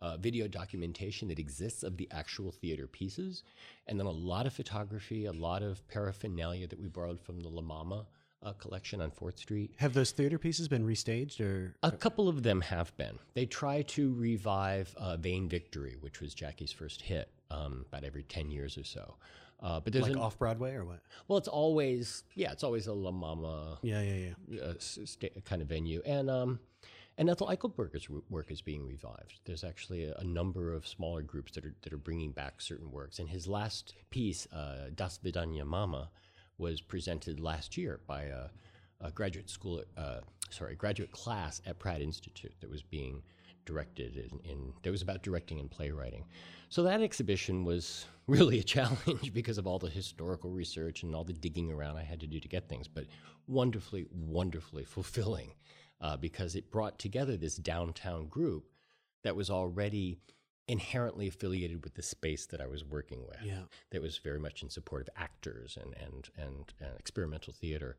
[0.00, 3.42] uh, video documentation that exists of the actual theater pieces,
[3.88, 7.48] and then a lot of photography, a lot of paraphernalia that we borrowed from the
[7.48, 8.06] La Mama
[8.42, 9.72] uh, collection on Fourth Street.
[9.76, 11.74] Have those theater pieces been restaged or?
[11.82, 13.18] A couple of them have been.
[13.34, 18.22] They try to revive uh, Vain Victory, which was Jackie's first hit, um, about every
[18.22, 19.16] 10 years or so.
[19.60, 21.00] Uh, but there's like an, off Broadway or what?
[21.26, 24.60] well, it's always, yeah, it's always a La Mama Yeah, yeah, yeah.
[24.62, 26.00] uh, s- sta- kind of venue.
[26.06, 26.60] And, um,
[27.16, 29.40] and Ethel Eichelberger's work is being revived.
[29.46, 32.92] There's actually a, a number of smaller groups that are, that are bringing back certain
[32.92, 33.18] works.
[33.18, 36.10] And his last piece, uh, Das Vedanya Mama,
[36.58, 38.48] was presented last year by a,
[39.00, 43.22] a graduate school, uh, sorry, graduate class at Pratt Institute that was being
[43.64, 46.24] directed in, in that was about directing and playwriting.
[46.68, 51.24] So that exhibition was really a challenge because of all the historical research and all
[51.24, 53.04] the digging around I had to do to get things, but
[53.46, 55.54] wonderfully, wonderfully fulfilling
[56.00, 58.64] uh, because it brought together this downtown group
[59.24, 60.18] that was already
[60.68, 63.62] inherently affiliated with the space that I was working with Yeah.
[63.90, 67.96] that was very much in support of actors and and and, and experimental theater.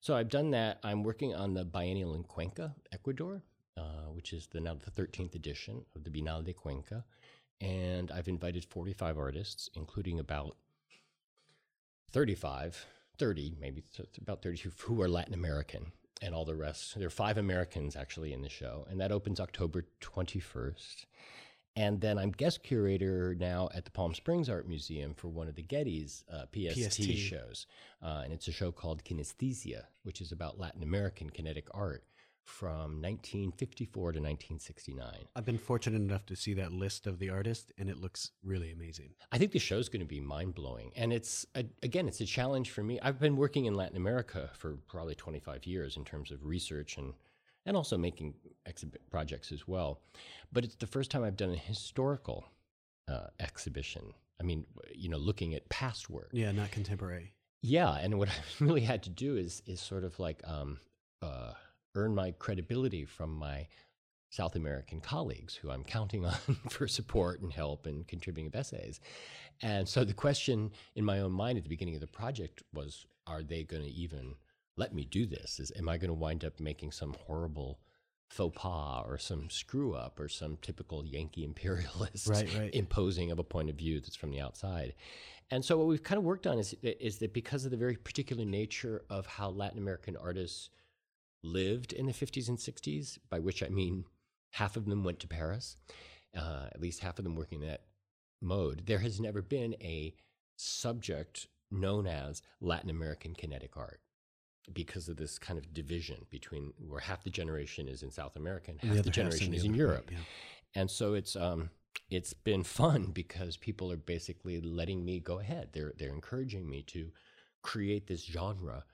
[0.00, 0.78] So I've done that.
[0.84, 3.42] I'm working on the biennial in Cuenca, Ecuador,
[3.76, 7.04] uh, which is the now the 13th edition of the Bienal de Cuenca,
[7.60, 10.56] and I've invited 45 artists, including about
[12.10, 12.86] 35,
[13.18, 13.82] 30, maybe
[14.20, 15.92] about 32 who are Latin American,
[16.22, 16.96] and all the rest.
[16.98, 21.06] There are five Americans actually in the show, and that opens October 21st.
[21.78, 25.54] And then I'm guest curator now at the Palm Springs Art Museum for one of
[25.54, 27.16] the Getty's uh, PST, PST.
[27.16, 27.66] shows.
[28.02, 32.02] Uh, and it's a show called Kinesthesia, which is about Latin American kinetic art
[32.42, 35.06] from 1954 to 1969.
[35.36, 38.72] I've been fortunate enough to see that list of the artists, and it looks really
[38.72, 39.10] amazing.
[39.30, 40.90] I think the show's going to be mind blowing.
[40.96, 42.98] And it's, a, again, it's a challenge for me.
[43.00, 47.12] I've been working in Latin America for probably 25 years in terms of research and,
[47.68, 50.00] and also making exhibit projects as well.
[50.50, 52.46] But it's the first time I've done a historical
[53.06, 54.14] uh, exhibition.
[54.40, 54.64] I mean,
[54.94, 56.30] you know, looking at past work.
[56.32, 57.34] Yeah, not contemporary.
[57.60, 60.78] Yeah, and what I really had to do is is sort of like um,
[61.20, 61.52] uh,
[61.94, 63.66] earn my credibility from my
[64.30, 66.38] South American colleagues, who I'm counting on
[66.70, 68.98] for support and help and contributing of essays.
[69.60, 73.04] And so the question in my own mind at the beginning of the project was:
[73.26, 74.36] Are they going to even
[74.78, 75.60] let me do this?
[75.60, 77.80] Is am I going to wind up making some horrible
[78.30, 82.74] faux pas or some screw up or some typical Yankee imperialist Right, right.
[82.74, 84.94] imposing of a point of view that's from the outside?
[85.50, 87.96] And so what we've kind of worked on is is that because of the very
[87.96, 90.70] particular nature of how Latin American artists
[91.42, 94.04] lived in the 50s and 60s, by which I mean
[94.52, 95.76] half of them went to Paris,
[96.36, 97.84] uh, at least half of them working in that
[98.40, 100.14] mode, there has never been a
[100.56, 104.00] subject known as Latin American kinetic art
[104.72, 108.70] because of this kind of division between where half the generation is in South America
[108.70, 110.10] and half the, half's generation the is in Europe.
[110.10, 110.18] Yeah.
[110.74, 111.70] And so it's um
[112.10, 115.70] it's been fun because people are basically letting me go ahead.
[115.72, 117.10] They're they're encouraging me to
[117.62, 118.84] create this genre,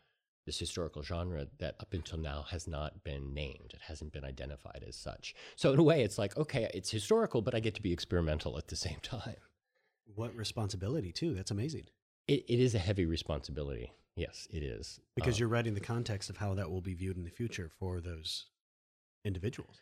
[0.46, 3.72] this historical genre that up until now has not been named.
[3.74, 5.34] It hasn't been identified as such.
[5.56, 8.56] So in a way it's like, okay, it's historical, but I get to be experimental
[8.58, 9.36] at the same time.
[10.14, 11.34] What responsibility too?
[11.34, 11.86] That's amazing.
[12.26, 13.90] It, it is a heavy responsibility.
[14.16, 15.00] Yes, it is.
[15.16, 17.68] Because Um, you're writing the context of how that will be viewed in the future
[17.68, 18.46] for those
[19.24, 19.80] individuals.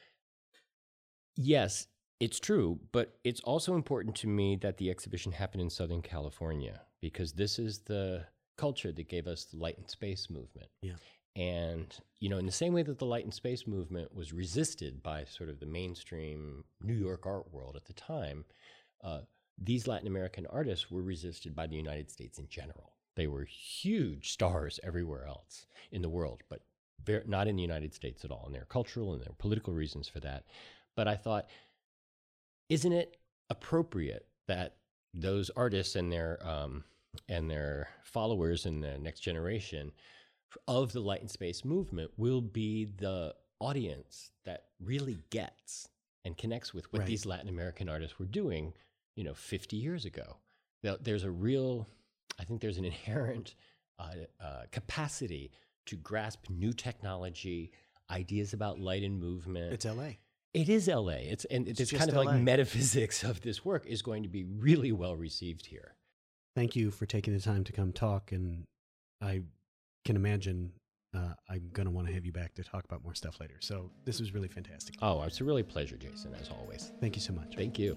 [1.37, 1.87] Yes,
[2.21, 6.83] it's true, but it's also important to me that the exhibition happened in Southern California
[7.01, 8.27] because this is the
[8.57, 10.71] culture that gave us the light and space movement.
[10.83, 10.95] Yeah.
[11.35, 15.03] And, you know, in the same way that the light and space movement was resisted
[15.03, 18.45] by sort of the mainstream New York art world at the time,
[19.03, 19.23] uh,
[19.59, 22.93] these Latin American artists were resisted by the United States in general.
[23.17, 26.63] They were huge stars everywhere else in the world, but
[27.05, 29.37] ver- not in the United States at all, and there are cultural and there are
[29.39, 30.45] political reasons for that.
[30.97, 31.47] But I thought,
[32.69, 33.17] isn't it
[33.51, 34.77] appropriate that
[35.15, 36.85] those artists and their um,
[37.29, 39.93] and their followers in the next generation
[40.67, 45.89] of the light and space movement will be the audience that really gets
[46.25, 47.09] and connects with what Right.
[47.09, 48.73] these Latin American artists were doing,
[49.17, 50.37] you know, 50 years ago.
[50.83, 51.87] Now, there's a real,
[52.39, 53.55] I think there's an inherent
[53.99, 54.11] uh,
[54.43, 55.51] uh, capacity
[55.87, 57.73] to grasp new technology,
[58.11, 59.73] ideas about light and movement.
[59.73, 60.19] It's L.A.
[60.55, 61.13] It is LA.
[61.13, 62.25] It's and It's it's, kind of LA.
[62.25, 65.95] like metaphysics of this work is going to be really well received here.
[66.55, 68.65] Thank you for taking the time to come talk, and
[69.23, 69.41] I
[70.05, 70.73] can imagine
[71.15, 73.57] uh, I'm going to want to have you back to talk about more stuff later.
[73.61, 74.97] So this was really fantastic.
[75.01, 76.93] Oh, it's a really pleasure, Jason, as always.
[77.01, 77.55] Thank you so much.
[77.57, 77.97] Thank you.